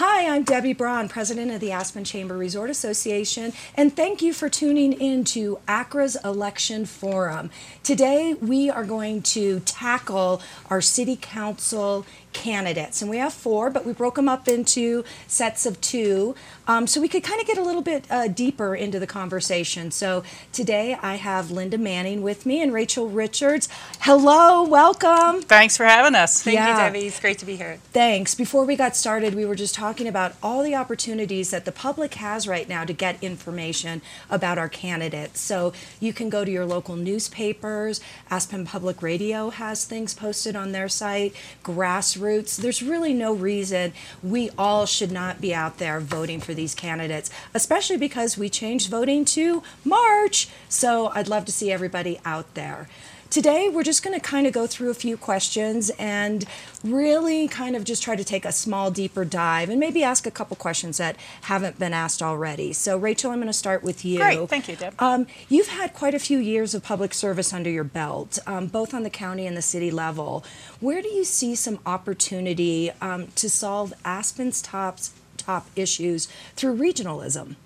Hi, 0.00 0.32
I'm 0.32 0.44
Debbie 0.44 0.74
Braun, 0.74 1.08
president 1.08 1.50
of 1.50 1.58
the 1.58 1.72
Aspen 1.72 2.04
Chamber 2.04 2.36
Resort 2.36 2.70
Association, 2.70 3.52
and 3.74 3.96
thank 3.96 4.22
you 4.22 4.32
for 4.32 4.48
tuning 4.48 4.92
in 4.92 5.24
to 5.24 5.58
ACRA's 5.66 6.16
Election 6.24 6.86
Forum. 6.86 7.50
Today, 7.82 8.34
we 8.34 8.70
are 8.70 8.84
going 8.84 9.22
to 9.22 9.58
tackle 9.58 10.40
our 10.70 10.80
city 10.80 11.18
council 11.20 12.06
candidates. 12.32 13.02
And 13.02 13.10
we 13.10 13.16
have 13.18 13.32
four, 13.32 13.70
but 13.70 13.84
we 13.84 13.92
broke 13.92 14.14
them 14.14 14.28
up 14.28 14.46
into 14.46 15.02
sets 15.26 15.66
of 15.66 15.80
two 15.80 16.36
um, 16.68 16.86
so 16.86 17.00
we 17.00 17.08
could 17.08 17.24
kind 17.24 17.40
of 17.40 17.46
get 17.46 17.58
a 17.58 17.62
little 17.62 17.82
bit 17.82 18.04
uh, 18.10 18.28
deeper 18.28 18.76
into 18.76 19.00
the 19.00 19.06
conversation. 19.06 19.90
So 19.90 20.22
today 20.52 20.96
I 21.00 21.16
have 21.16 21.50
Linda 21.50 21.78
Manning 21.78 22.22
with 22.22 22.46
me 22.46 22.62
and 22.62 22.72
Rachel 22.72 23.08
Richards. 23.08 23.68
Hello, 24.00 24.62
welcome. 24.62 25.42
Thanks 25.42 25.76
for 25.76 25.84
having 25.84 26.14
us. 26.14 26.42
Thank 26.42 26.56
yeah. 26.56 26.70
you, 26.70 26.76
Debbie. 26.76 27.06
It's 27.06 27.18
great 27.18 27.38
to 27.38 27.46
be 27.46 27.56
here. 27.56 27.78
Thanks. 27.92 28.34
Before 28.34 28.64
we 28.64 28.76
got 28.76 28.94
started, 28.94 29.34
we 29.34 29.44
were 29.44 29.56
just 29.56 29.74
talking 29.74 29.87
about 29.88 30.34
all 30.42 30.62
the 30.62 30.74
opportunities 30.74 31.50
that 31.50 31.64
the 31.64 31.72
public 31.72 32.14
has 32.14 32.46
right 32.46 32.68
now 32.68 32.84
to 32.84 32.92
get 32.92 33.22
information 33.22 34.02
about 34.28 34.58
our 34.58 34.68
candidates. 34.68 35.40
So 35.40 35.72
you 35.98 36.12
can 36.12 36.28
go 36.28 36.44
to 36.44 36.50
your 36.50 36.66
local 36.66 36.96
newspapers. 36.96 38.00
Aspen 38.30 38.64
Public 38.64 39.02
Radio 39.02 39.50
has 39.50 39.84
things 39.84 40.14
posted 40.14 40.54
on 40.54 40.72
their 40.72 40.88
site. 40.88 41.34
Grassroots. 41.64 42.56
There's 42.56 42.82
really 42.82 43.14
no 43.14 43.32
reason 43.32 43.92
we 44.22 44.50
all 44.58 44.84
should 44.84 45.10
not 45.10 45.40
be 45.40 45.54
out 45.54 45.78
there 45.78 46.00
voting 46.00 46.40
for 46.40 46.52
these 46.52 46.74
candidates, 46.74 47.30
especially 47.54 47.96
because 47.96 48.36
we 48.36 48.48
changed 48.48 48.90
voting 48.90 49.24
to 49.24 49.62
March. 49.84 50.48
So 50.68 51.08
I'd 51.14 51.28
love 51.28 51.44
to 51.46 51.52
see 51.52 51.72
everybody 51.72 52.20
out 52.24 52.54
there. 52.54 52.88
Today, 53.30 53.68
we're 53.68 53.82
just 53.82 54.02
going 54.02 54.18
to 54.18 54.26
kind 54.26 54.46
of 54.46 54.54
go 54.54 54.66
through 54.66 54.88
a 54.88 54.94
few 54.94 55.18
questions 55.18 55.90
and 55.98 56.46
really 56.82 57.46
kind 57.46 57.76
of 57.76 57.84
just 57.84 58.02
try 58.02 58.16
to 58.16 58.24
take 58.24 58.46
a 58.46 58.52
small, 58.52 58.90
deeper 58.90 59.22
dive 59.22 59.68
and 59.68 59.78
maybe 59.78 60.02
ask 60.02 60.26
a 60.26 60.30
couple 60.30 60.56
questions 60.56 60.96
that 60.96 61.14
haven't 61.42 61.78
been 61.78 61.92
asked 61.92 62.22
already. 62.22 62.72
So, 62.72 62.96
Rachel, 62.96 63.30
I'm 63.30 63.36
going 63.36 63.48
to 63.48 63.52
start 63.52 63.82
with 63.82 64.02
you. 64.02 64.18
Great, 64.18 64.48
thank 64.48 64.66
you, 64.66 64.76
Deb. 64.76 64.94
Um, 64.98 65.26
you've 65.50 65.68
had 65.68 65.92
quite 65.92 66.14
a 66.14 66.18
few 66.18 66.38
years 66.38 66.72
of 66.72 66.82
public 66.82 67.12
service 67.12 67.52
under 67.52 67.68
your 67.68 67.84
belt, 67.84 68.38
um, 68.46 68.66
both 68.66 68.94
on 68.94 69.02
the 69.02 69.10
county 69.10 69.46
and 69.46 69.54
the 69.54 69.62
city 69.62 69.90
level. 69.90 70.42
Where 70.80 71.02
do 71.02 71.08
you 71.08 71.24
see 71.24 71.54
some 71.54 71.80
opportunity 71.84 72.90
um, 73.02 73.26
to 73.36 73.50
solve 73.50 73.92
Aspen's 74.06 74.62
top, 74.62 75.00
top 75.36 75.66
issues 75.76 76.28
through 76.56 76.78
regionalism? 76.78 77.56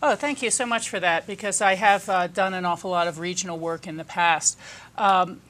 Oh, 0.00 0.14
thank 0.14 0.42
you 0.42 0.50
so 0.52 0.64
much 0.64 0.88
for 0.88 1.00
that 1.00 1.26
because 1.26 1.60
I 1.60 1.74
have 1.74 2.08
uh, 2.08 2.28
done 2.28 2.54
an 2.54 2.64
awful 2.64 2.90
lot 2.90 3.08
of 3.08 3.18
regional 3.18 3.58
work 3.58 3.88
in 3.88 3.96
the 3.96 4.04
past. 4.04 4.56
Um, 4.96 5.40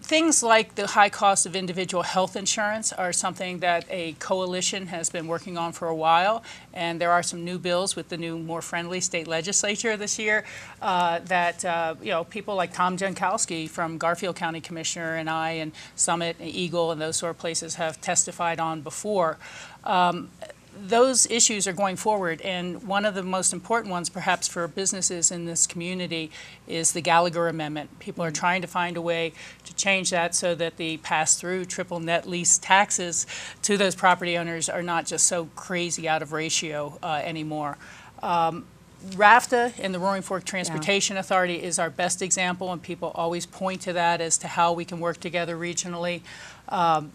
things 0.00 0.42
like 0.42 0.76
the 0.76 0.86
high 0.86 1.10
cost 1.10 1.44
of 1.44 1.54
individual 1.54 2.02
health 2.02 2.36
insurance 2.36 2.90
are 2.90 3.12
something 3.12 3.58
that 3.58 3.84
a 3.90 4.12
coalition 4.14 4.86
has 4.86 5.10
been 5.10 5.26
working 5.26 5.58
on 5.58 5.72
for 5.72 5.88
a 5.88 5.94
while, 5.94 6.42
and 6.72 6.98
there 6.98 7.10
are 7.10 7.22
some 7.22 7.44
new 7.44 7.58
bills 7.58 7.94
with 7.94 8.08
the 8.08 8.16
new, 8.16 8.38
more 8.38 8.62
friendly 8.62 8.98
state 8.98 9.28
legislature 9.28 9.94
this 9.94 10.18
year 10.18 10.42
uh, 10.80 11.18
that 11.26 11.62
uh, 11.62 11.94
you 12.00 12.12
know 12.12 12.24
people 12.24 12.54
like 12.54 12.72
Tom 12.72 12.96
Jankovsky 12.96 13.68
from 13.68 13.98
Garfield 13.98 14.36
County 14.36 14.62
Commissioner 14.62 15.16
and 15.16 15.28
I 15.28 15.50
and 15.50 15.72
Summit 15.96 16.36
and 16.40 16.48
Eagle 16.48 16.92
and 16.92 17.00
those 17.00 17.16
sort 17.16 17.30
of 17.30 17.38
places 17.38 17.74
have 17.74 18.00
testified 18.00 18.58
on 18.58 18.80
before. 18.80 19.36
Um, 19.84 20.30
those 20.78 21.30
issues 21.30 21.66
are 21.66 21.72
going 21.72 21.96
forward, 21.96 22.40
and 22.42 22.82
one 22.86 23.04
of 23.04 23.14
the 23.14 23.22
most 23.22 23.52
important 23.52 23.90
ones, 23.90 24.08
perhaps 24.08 24.48
for 24.48 24.66
businesses 24.68 25.30
in 25.30 25.44
this 25.44 25.66
community, 25.66 26.30
is 26.66 26.92
the 26.92 27.00
Gallagher 27.00 27.48
Amendment. 27.48 27.98
People 27.98 28.24
are 28.24 28.30
trying 28.30 28.62
to 28.62 28.68
find 28.68 28.96
a 28.96 29.02
way 29.02 29.32
to 29.64 29.74
change 29.74 30.10
that 30.10 30.34
so 30.34 30.54
that 30.54 30.76
the 30.76 30.96
pass-through 30.98 31.66
triple 31.66 32.00
net 32.00 32.26
lease 32.26 32.58
taxes 32.58 33.26
to 33.62 33.76
those 33.76 33.94
property 33.94 34.36
owners 34.36 34.68
are 34.68 34.82
not 34.82 35.06
just 35.06 35.26
so 35.26 35.46
crazy 35.56 36.08
out 36.08 36.22
of 36.22 36.32
ratio 36.32 36.98
uh, 37.02 37.20
anymore. 37.24 37.76
Um, 38.22 38.66
RFTA 39.10 39.72
and 39.78 39.94
the 39.94 39.98
Roaring 39.98 40.22
Fork 40.22 40.44
Transportation 40.44 41.14
yeah. 41.14 41.20
Authority 41.20 41.62
is 41.62 41.78
our 41.78 41.90
best 41.90 42.20
example, 42.20 42.70
and 42.72 42.82
people 42.82 43.12
always 43.14 43.46
point 43.46 43.80
to 43.82 43.92
that 43.94 44.20
as 44.20 44.36
to 44.38 44.48
how 44.48 44.72
we 44.72 44.84
can 44.84 45.00
work 45.00 45.18
together 45.20 45.56
regionally. 45.56 46.20
Um, 46.68 47.12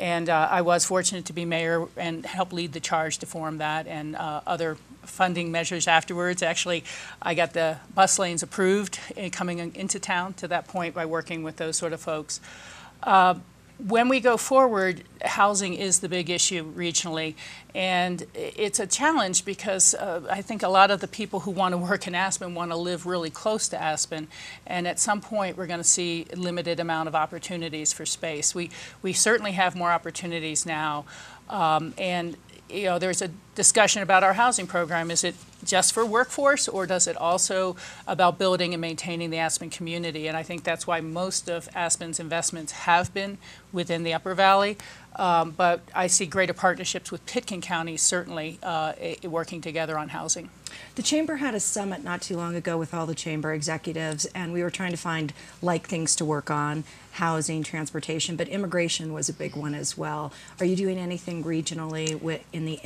and 0.00 0.30
uh, 0.30 0.48
I 0.50 0.62
was 0.62 0.84
fortunate 0.84 1.26
to 1.26 1.32
be 1.34 1.44
mayor 1.44 1.86
and 1.96 2.24
help 2.24 2.52
lead 2.52 2.72
the 2.72 2.80
charge 2.80 3.18
to 3.18 3.26
form 3.26 3.58
that 3.58 3.86
and 3.86 4.16
uh, 4.16 4.40
other 4.46 4.78
funding 5.02 5.52
measures 5.52 5.86
afterwards. 5.86 6.42
Actually, 6.42 6.84
I 7.20 7.34
got 7.34 7.52
the 7.52 7.76
bus 7.94 8.18
lanes 8.18 8.42
approved 8.42 8.98
uh, 9.16 9.28
coming 9.30 9.58
into 9.58 10.00
town 10.00 10.32
to 10.34 10.48
that 10.48 10.66
point 10.66 10.94
by 10.94 11.04
working 11.04 11.42
with 11.42 11.56
those 11.56 11.76
sort 11.76 11.92
of 11.92 12.00
folks. 12.00 12.40
Uh, 13.02 13.34
when 13.86 14.08
we 14.08 14.20
go 14.20 14.36
forward, 14.36 15.02
housing 15.24 15.74
is 15.74 16.00
the 16.00 16.08
big 16.08 16.30
issue 16.30 16.72
regionally, 16.74 17.34
and 17.74 18.26
it's 18.34 18.80
a 18.80 18.86
challenge 18.86 19.44
because 19.44 19.94
uh, 19.94 20.26
I 20.30 20.42
think 20.42 20.62
a 20.62 20.68
lot 20.68 20.90
of 20.90 21.00
the 21.00 21.08
people 21.08 21.40
who 21.40 21.50
want 21.50 21.72
to 21.72 21.78
work 21.78 22.06
in 22.06 22.14
Aspen 22.14 22.54
want 22.54 22.70
to 22.70 22.76
live 22.76 23.06
really 23.06 23.30
close 23.30 23.68
to 23.68 23.80
Aspen, 23.80 24.28
and 24.66 24.86
at 24.86 24.98
some 24.98 25.20
point 25.20 25.56
we're 25.56 25.66
going 25.66 25.80
to 25.80 25.84
see 25.84 26.26
limited 26.34 26.80
amount 26.80 27.08
of 27.08 27.14
opportunities 27.14 27.92
for 27.92 28.04
space. 28.04 28.54
We 28.54 28.70
we 29.02 29.12
certainly 29.12 29.52
have 29.52 29.74
more 29.76 29.90
opportunities 29.90 30.66
now, 30.66 31.04
um, 31.48 31.94
and 31.96 32.36
you 32.70 32.84
know, 32.84 32.98
there's 32.98 33.22
a 33.22 33.30
discussion 33.54 34.02
about 34.02 34.22
our 34.22 34.34
housing 34.34 34.66
program. 34.66 35.10
Is 35.10 35.24
it 35.24 35.34
just 35.64 35.92
for 35.92 36.06
workforce, 36.06 36.68
or 36.68 36.86
does 36.86 37.06
it 37.06 37.16
also 37.16 37.76
about 38.06 38.38
building 38.38 38.72
and 38.72 38.80
maintaining 38.80 39.30
the 39.30 39.38
Aspen 39.38 39.70
community? 39.70 40.26
And 40.26 40.36
I 40.36 40.42
think 40.42 40.64
that's 40.64 40.86
why 40.86 41.00
most 41.00 41.48
of 41.48 41.68
Aspen's 41.74 42.18
investments 42.18 42.72
have 42.72 43.12
been 43.12 43.38
within 43.72 44.02
the 44.02 44.14
Upper 44.14 44.34
Valley. 44.34 44.78
Um, 45.20 45.50
but 45.50 45.82
I 45.94 46.06
see 46.06 46.24
greater 46.24 46.54
partnerships 46.54 47.12
with 47.12 47.24
Pitkin 47.26 47.60
County 47.60 47.98
certainly 47.98 48.58
uh, 48.62 48.94
working 49.22 49.60
together 49.60 49.98
on 49.98 50.08
housing. 50.08 50.48
The 50.94 51.02
chamber 51.02 51.36
had 51.36 51.54
a 51.54 51.60
summit 51.60 52.02
not 52.02 52.22
too 52.22 52.38
long 52.38 52.56
ago 52.56 52.78
with 52.78 52.94
all 52.94 53.04
the 53.04 53.14
chamber 53.14 53.52
executives, 53.52 54.24
and 54.34 54.50
we 54.50 54.62
were 54.62 54.70
trying 54.70 54.92
to 54.92 54.96
find 54.96 55.34
like 55.60 55.86
things 55.86 56.16
to 56.16 56.24
work 56.24 56.50
on 56.50 56.84
housing, 57.12 57.62
transportation, 57.62 58.34
but 58.34 58.48
immigration 58.48 59.12
was 59.12 59.28
a 59.28 59.34
big 59.34 59.54
one 59.54 59.74
as 59.74 59.98
well. 59.98 60.32
Are 60.58 60.64
you 60.64 60.74
doing 60.74 60.96
anything 60.96 61.44
regionally 61.44 62.40
in 62.54 62.64
the 62.64 62.80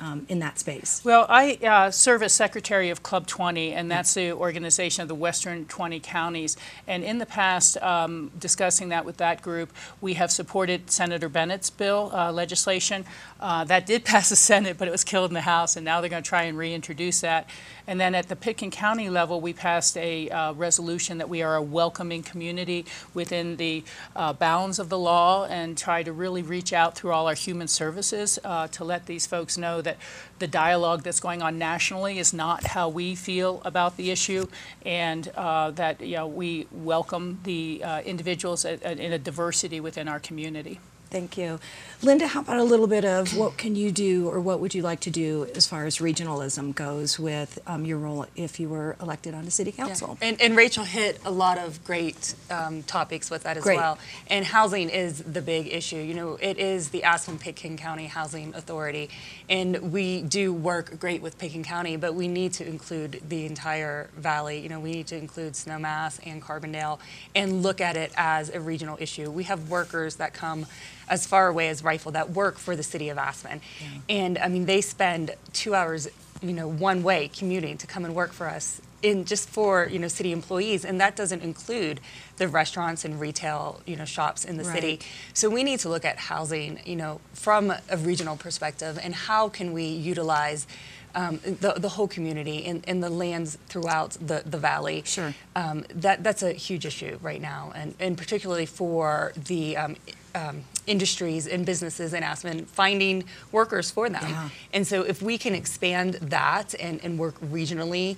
um, 0.00 0.26
in 0.28 0.38
that 0.40 0.58
space? 0.58 1.02
Well, 1.04 1.26
I 1.28 1.58
uh, 1.62 1.90
serve 1.90 2.22
as 2.22 2.32
secretary 2.32 2.90
of 2.90 3.02
Club 3.02 3.26
20, 3.26 3.72
and 3.72 3.90
that's 3.90 4.14
the 4.14 4.32
organization 4.32 5.02
of 5.02 5.08
the 5.08 5.14
Western 5.14 5.64
20 5.66 6.00
counties. 6.00 6.56
And 6.86 7.02
in 7.02 7.18
the 7.18 7.26
past, 7.26 7.76
um, 7.78 8.30
discussing 8.38 8.90
that 8.90 9.04
with 9.04 9.16
that 9.18 9.42
group, 9.42 9.72
we 10.00 10.14
have 10.14 10.30
supported 10.30 10.90
Senator 10.90 11.28
Bennet's 11.28 11.70
bill 11.70 12.10
uh, 12.12 12.30
legislation. 12.32 13.04
Uh, 13.40 13.64
that 13.64 13.86
did 13.86 14.04
pass 14.06 14.28
the 14.28 14.36
Senate, 14.36 14.76
but 14.78 14.88
it 14.88 14.90
was 14.90 15.04
killed 15.04 15.30
in 15.30 15.34
the 15.34 15.40
House, 15.40 15.76
and 15.76 15.84
now 15.84 16.00
they're 16.00 16.10
going 16.10 16.22
to 16.22 16.28
try 16.28 16.42
and 16.42 16.58
reintroduce 16.58 17.20
that. 17.20 17.48
And 17.86 18.00
then 18.00 18.14
at 18.14 18.28
the 18.28 18.36
Pitkin 18.36 18.70
County 18.70 19.08
level, 19.08 19.40
we 19.40 19.52
passed 19.52 19.96
a 19.96 20.28
uh, 20.28 20.52
resolution 20.54 21.18
that 21.18 21.28
we 21.28 21.42
are 21.42 21.56
a 21.56 21.62
welcoming 21.62 22.22
community 22.22 22.84
within 23.14 23.56
the 23.56 23.84
uh, 24.16 24.32
bounds 24.32 24.78
of 24.78 24.88
the 24.88 24.98
law 24.98 25.46
and 25.46 25.78
try 25.78 26.02
to 26.02 26.12
really 26.12 26.42
reach 26.42 26.72
out 26.72 26.96
through 26.96 27.12
all 27.12 27.28
our 27.28 27.34
human 27.34 27.68
services 27.68 28.38
uh, 28.44 28.66
to 28.68 28.84
let 28.84 29.06
these 29.06 29.26
folks 29.26 29.56
know 29.56 29.82
that 29.86 29.96
the 30.38 30.46
dialogue 30.46 31.02
that's 31.02 31.20
going 31.20 31.42
on 31.42 31.58
nationally 31.58 32.18
is 32.18 32.32
not 32.32 32.60
how 32.76 32.88
we 32.88 33.14
feel 33.14 33.62
about 33.64 33.96
the 33.96 34.10
issue, 34.10 34.46
and 34.84 35.28
uh, 35.36 35.70
that 35.72 36.00
you 36.00 36.16
know, 36.16 36.26
we 36.26 36.66
welcome 36.70 37.40
the 37.44 37.82
uh, 37.82 38.00
individuals 38.02 38.64
in 38.64 39.12
a 39.12 39.18
diversity 39.18 39.80
within 39.80 40.08
our 40.08 40.20
community. 40.20 40.78
Thank 41.16 41.38
you. 41.38 41.58
Linda, 42.02 42.26
how 42.26 42.40
about 42.40 42.58
a 42.58 42.62
little 42.62 42.86
bit 42.86 43.06
of 43.06 43.34
what 43.38 43.56
can 43.56 43.74
you 43.74 43.90
do 43.90 44.28
or 44.28 44.38
what 44.38 44.60
would 44.60 44.74
you 44.74 44.82
like 44.82 45.00
to 45.00 45.10
do 45.10 45.46
as 45.54 45.66
far 45.66 45.86
as 45.86 45.96
regionalism 45.96 46.74
goes 46.74 47.18
with 47.18 47.58
um, 47.66 47.86
your 47.86 47.96
role 47.96 48.26
if 48.36 48.60
you 48.60 48.68
were 48.68 48.96
elected 49.00 49.32
on 49.32 49.46
the 49.46 49.50
city 49.50 49.72
council? 49.72 50.18
Yeah. 50.20 50.28
And, 50.28 50.42
and, 50.42 50.56
Rachel 50.56 50.84
hit 50.84 51.18
a 51.24 51.30
lot 51.30 51.56
of 51.56 51.82
great 51.84 52.34
um, 52.50 52.82
topics 52.82 53.30
with 53.30 53.44
that 53.44 53.56
as 53.56 53.62
great. 53.62 53.78
well. 53.78 53.96
And 54.26 54.44
housing 54.44 54.90
is 54.90 55.22
the 55.22 55.40
big 55.40 55.68
issue. 55.72 55.96
You 55.96 56.12
know, 56.12 56.38
it 56.38 56.58
is 56.58 56.90
the 56.90 57.02
Aspen 57.02 57.38
Pitkin 57.38 57.78
County 57.78 58.06
Housing 58.06 58.54
Authority, 58.54 59.08
and 59.48 59.90
we 59.90 60.20
do 60.20 60.52
work 60.52 61.00
great 61.00 61.22
with 61.22 61.38
Pitkin 61.38 61.64
County, 61.64 61.96
but 61.96 62.14
we 62.14 62.28
need 62.28 62.52
to 62.54 62.68
include 62.68 63.22
the 63.26 63.46
entire 63.46 64.10
valley. 64.18 64.58
You 64.58 64.68
know, 64.68 64.80
we 64.80 64.92
need 64.92 65.06
to 65.06 65.16
include 65.16 65.54
Snowmass 65.54 66.20
and 66.26 66.42
Carbondale 66.42 66.98
and 67.34 67.62
look 67.62 67.80
at 67.80 67.96
it 67.96 68.12
as 68.18 68.50
a 68.50 68.60
regional 68.60 68.98
issue. 69.00 69.30
We 69.30 69.44
have 69.44 69.70
workers 69.70 70.16
that 70.16 70.34
come 70.34 70.66
as 71.08 71.26
far 71.26 71.48
away 71.48 71.68
as 71.68 71.82
Rifle 71.82 72.12
that 72.12 72.30
work 72.30 72.58
for 72.58 72.76
the 72.76 72.82
city 72.82 73.08
of 73.08 73.18
Aspen. 73.18 73.60
Yeah. 73.80 73.88
And 74.08 74.38
I 74.38 74.48
mean, 74.48 74.66
they 74.66 74.80
spend 74.80 75.34
two 75.52 75.74
hours, 75.74 76.08
you 76.42 76.52
know, 76.52 76.68
one 76.68 77.02
way 77.02 77.28
commuting 77.28 77.78
to 77.78 77.86
come 77.86 78.04
and 78.04 78.14
work 78.14 78.32
for 78.32 78.48
us 78.48 78.80
in 79.02 79.24
just 79.24 79.48
for 79.48 79.86
you 79.90 79.98
know 79.98 80.08
city 80.08 80.32
employees 80.32 80.84
and 80.84 81.00
that 81.00 81.14
doesn't 81.14 81.42
include 81.42 82.00
the 82.38 82.48
restaurants 82.48 83.04
and 83.04 83.20
retail 83.20 83.80
you 83.86 83.94
know 83.94 84.06
shops 84.06 84.42
in 84.44 84.56
the 84.56 84.64
right. 84.64 84.74
city 84.74 85.00
so 85.34 85.50
we 85.50 85.62
need 85.62 85.78
to 85.78 85.88
look 85.88 86.04
at 86.04 86.16
housing 86.16 86.80
you 86.86 86.96
know 86.96 87.20
from 87.34 87.70
a 87.90 87.96
regional 87.98 88.36
perspective 88.36 88.98
and 89.02 89.14
how 89.14 89.50
can 89.50 89.74
we 89.74 89.84
utilize 89.84 90.66
um, 91.14 91.40
the, 91.42 91.74
the 91.78 91.88
whole 91.88 92.06
community 92.06 92.64
and, 92.66 92.84
and 92.86 93.02
the 93.02 93.08
lands 93.08 93.56
throughout 93.68 94.10
the, 94.20 94.42
the 94.44 94.58
valley. 94.58 95.02
Sure. 95.06 95.34
Um, 95.56 95.86
that, 95.94 96.22
that's 96.22 96.42
a 96.42 96.52
huge 96.52 96.84
issue 96.84 97.18
right 97.22 97.40
now, 97.40 97.72
and, 97.74 97.94
and 97.98 98.18
particularly 98.18 98.66
for 98.66 99.32
the 99.34 99.78
um, 99.78 99.96
um, 100.34 100.64
industries 100.86 101.46
and 101.46 101.66
businesses 101.66 102.14
in 102.14 102.22
Aspen, 102.22 102.64
finding 102.66 103.24
workers 103.52 103.90
for 103.90 104.08
them. 104.08 104.22
Yeah. 104.22 104.48
And 104.72 104.86
so 104.86 105.02
if 105.02 105.22
we 105.22 105.38
can 105.38 105.54
expand 105.54 106.14
that 106.14 106.74
and, 106.80 107.02
and 107.04 107.18
work 107.18 107.40
regionally, 107.40 108.16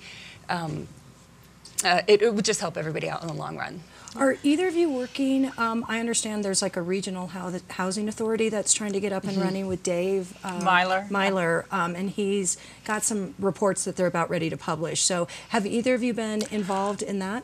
um, 0.49 0.87
uh, 1.83 2.01
it, 2.07 2.21
it 2.21 2.33
would 2.33 2.45
just 2.45 2.59
help 2.59 2.77
everybody 2.77 3.09
out 3.09 3.21
in 3.21 3.27
the 3.27 3.33
long 3.33 3.57
run. 3.57 3.81
Are 4.15 4.37
either 4.41 4.67
of 4.67 4.75
you 4.75 4.89
working? 4.89 5.51
Um, 5.57 5.85
I 5.87 5.99
understand 5.99 6.43
there's 6.43 6.63
like 6.63 6.75
a 6.75 6.81
regional 6.81 7.27
housing 7.27 8.07
authority 8.09 8.49
that's 8.49 8.73
trying 8.73 8.93
to 8.93 8.99
get 8.99 9.13
up 9.13 9.23
and 9.23 9.37
running 9.37 9.67
with 9.67 9.83
Dave 9.83 10.35
uh, 10.43 10.61
Myler. 10.63 11.05
Myler, 11.11 11.65
um, 11.71 11.95
and 11.95 12.09
he's 12.09 12.57
got 12.85 13.03
some 13.03 13.35
reports 13.37 13.85
that 13.85 13.95
they're 13.95 14.07
about 14.07 14.29
ready 14.31 14.49
to 14.49 14.57
publish. 14.57 15.03
So, 15.03 15.27
have 15.49 15.67
either 15.67 15.93
of 15.93 16.01
you 16.01 16.15
been 16.15 16.41
involved 16.49 17.03
in 17.03 17.19
that? 17.19 17.43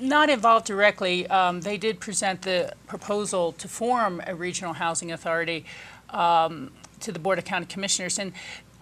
Not 0.00 0.30
involved 0.30 0.66
directly. 0.66 1.26
Um, 1.26 1.60
They 1.60 1.76
did 1.76 2.00
present 2.00 2.42
the 2.42 2.72
proposal 2.86 3.52
to 3.52 3.68
form 3.68 4.22
a 4.26 4.34
regional 4.34 4.72
housing 4.72 5.12
authority 5.12 5.66
um, 6.08 6.70
to 7.00 7.12
the 7.12 7.18
Board 7.18 7.38
of 7.38 7.44
County 7.44 7.66
Commissioners. 7.66 8.18
And 8.18 8.32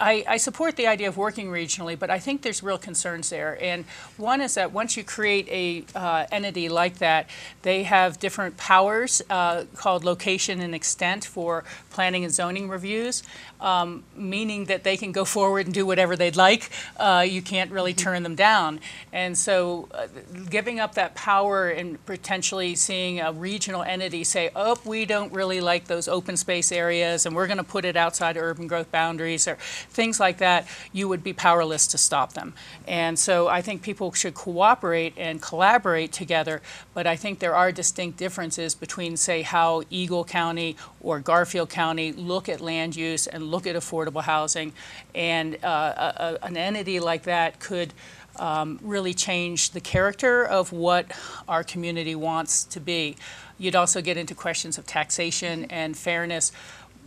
I, 0.00 0.24
I 0.28 0.36
support 0.36 0.76
the 0.76 0.86
idea 0.86 1.08
of 1.08 1.16
working 1.16 1.48
regionally, 1.48 1.98
but 1.98 2.08
I 2.08 2.18
think 2.20 2.42
there's 2.42 2.62
real 2.62 2.78
concerns 2.78 3.30
there. 3.30 3.58
And 3.60 3.84
one 4.16 4.40
is 4.40 4.54
that 4.54 4.72
once 4.72 4.96
you 4.96 5.02
create 5.02 5.48
a 5.48 5.84
uh, 5.98 6.26
entity 6.30 6.68
like 6.68 6.98
that, 6.98 7.28
they 7.62 7.82
have 7.82 8.20
different 8.20 8.56
powers 8.56 9.22
uh, 9.28 9.64
called 9.74 10.04
location 10.04 10.60
and 10.60 10.74
extent 10.74 11.24
for 11.24 11.64
planning 11.90 12.22
and 12.22 12.32
zoning 12.32 12.68
reviews, 12.68 13.24
um, 13.60 14.04
meaning 14.16 14.66
that 14.66 14.84
they 14.84 14.96
can 14.96 15.10
go 15.10 15.24
forward 15.24 15.66
and 15.66 15.74
do 15.74 15.84
whatever 15.84 16.14
they'd 16.14 16.36
like. 16.36 16.70
Uh, 16.96 17.26
you 17.28 17.42
can't 17.42 17.72
really 17.72 17.92
turn 17.92 18.22
them 18.22 18.36
down. 18.36 18.78
And 19.12 19.36
so 19.36 19.88
uh, 19.92 20.06
giving 20.48 20.78
up 20.78 20.94
that 20.94 21.16
power 21.16 21.70
and 21.70 22.04
potentially 22.06 22.76
seeing 22.76 23.18
a 23.18 23.32
regional 23.32 23.82
entity 23.82 24.22
say, 24.22 24.50
oh, 24.54 24.78
we 24.84 25.06
don't 25.06 25.32
really 25.32 25.60
like 25.60 25.86
those 25.86 26.06
open 26.06 26.36
space 26.36 26.70
areas 26.70 27.26
and 27.26 27.34
we're 27.34 27.48
going 27.48 27.58
to 27.58 27.64
put 27.64 27.84
it 27.84 27.96
outside 27.96 28.36
urban 28.36 28.68
growth 28.68 28.92
boundaries 28.92 29.48
or 29.48 29.58
things 29.90 30.20
like 30.20 30.38
that, 30.38 30.66
you 30.92 31.08
would 31.08 31.22
be 31.22 31.32
powerless 31.32 31.86
to 31.88 31.98
stop 31.98 32.32
them. 32.32 32.54
And 32.86 33.18
so 33.18 33.48
I 33.48 33.62
think 33.62 33.82
people 33.82 34.12
should 34.12 34.34
cooperate 34.34 35.14
and 35.16 35.42
collaborate 35.42 36.12
together, 36.12 36.62
but 36.94 37.06
I 37.06 37.16
think 37.16 37.38
there 37.38 37.54
are 37.54 37.72
distinct 37.72 38.18
differences 38.18 38.74
between, 38.74 39.16
say, 39.16 39.42
how 39.42 39.82
Eagle 39.90 40.24
County 40.24 40.76
or 41.00 41.20
Garfield 41.20 41.70
County 41.70 42.12
look 42.12 42.48
at 42.48 42.60
land 42.60 42.96
use 42.96 43.26
and 43.26 43.50
look 43.50 43.66
at 43.66 43.76
affordable 43.76 44.22
housing. 44.22 44.72
And 45.14 45.56
uh, 45.64 46.12
a, 46.18 46.38
a- 46.42 46.46
an 46.46 46.56
entity 46.56 47.00
like 47.00 47.24
that 47.24 47.60
could 47.60 47.92
um, 48.36 48.78
really 48.82 49.14
change 49.14 49.70
the 49.70 49.80
character 49.80 50.44
of 50.44 50.72
what 50.72 51.06
our 51.48 51.64
community 51.64 52.14
wants 52.14 52.64
to 52.64 52.80
be. 52.80 53.16
You'd 53.58 53.74
also 53.74 54.00
get 54.00 54.16
into 54.16 54.34
questions 54.34 54.78
of 54.78 54.86
taxation 54.86 55.64
and 55.64 55.96
fairness. 55.96 56.52